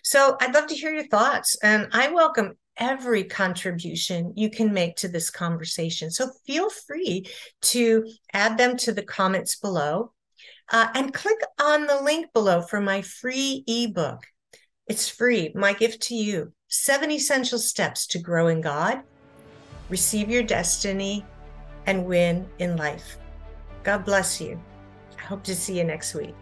So 0.03 0.37
I'd 0.41 0.55
love 0.55 0.69
to 0.69 0.75
hear 0.75 0.93
your 0.93 1.09
thoughts, 1.09 1.59
and 1.63 1.89
I 1.93 2.11
welcome 2.11 2.57
every 2.79 3.25
contribution 3.25 4.33
you 4.37 4.49
can 4.49 4.73
make 4.73 4.97
to 4.97 5.09
this 5.09 5.31
conversation. 5.31 6.11
So 6.11 6.31
feel 6.47 6.71
free 6.71 7.27
to 7.63 8.07
add 8.33 8.57
them 8.57 8.77
to 8.79 8.93
the 8.93 9.03
comments 9.03 9.57
below 9.57 10.13
uh, 10.71 10.89
and 10.95 11.13
click 11.13 11.39
on 11.61 11.87
the 11.87 12.03
link 12.03 12.33
below 12.33 12.63
for 12.63 12.81
my 12.81 13.03
free 13.03 13.65
ebook. 13.67 14.25
It's 14.87 15.09
free, 15.09 15.53
my 15.55 15.73
gift 15.73 16.03
to 16.05 16.15
you 16.15 16.53
Seven 16.69 17.11
Essential 17.11 17.59
Steps 17.59 18.07
to 18.09 18.19
Grow 18.19 18.49
in 18.49 18.61
God 18.61 19.03
receive 19.89 20.31
your 20.31 20.43
destiny, 20.43 21.25
and 21.87 22.05
win 22.05 22.49
in 22.59 22.77
life. 22.77 23.19
God 23.85 24.05
bless 24.05 24.41
you. 24.41 24.61
I 25.19 25.23
hope 25.23 25.45
to 25.45 25.55
see 25.55 25.79
you 25.79 25.85
next 25.85 26.15
week. 26.15 26.35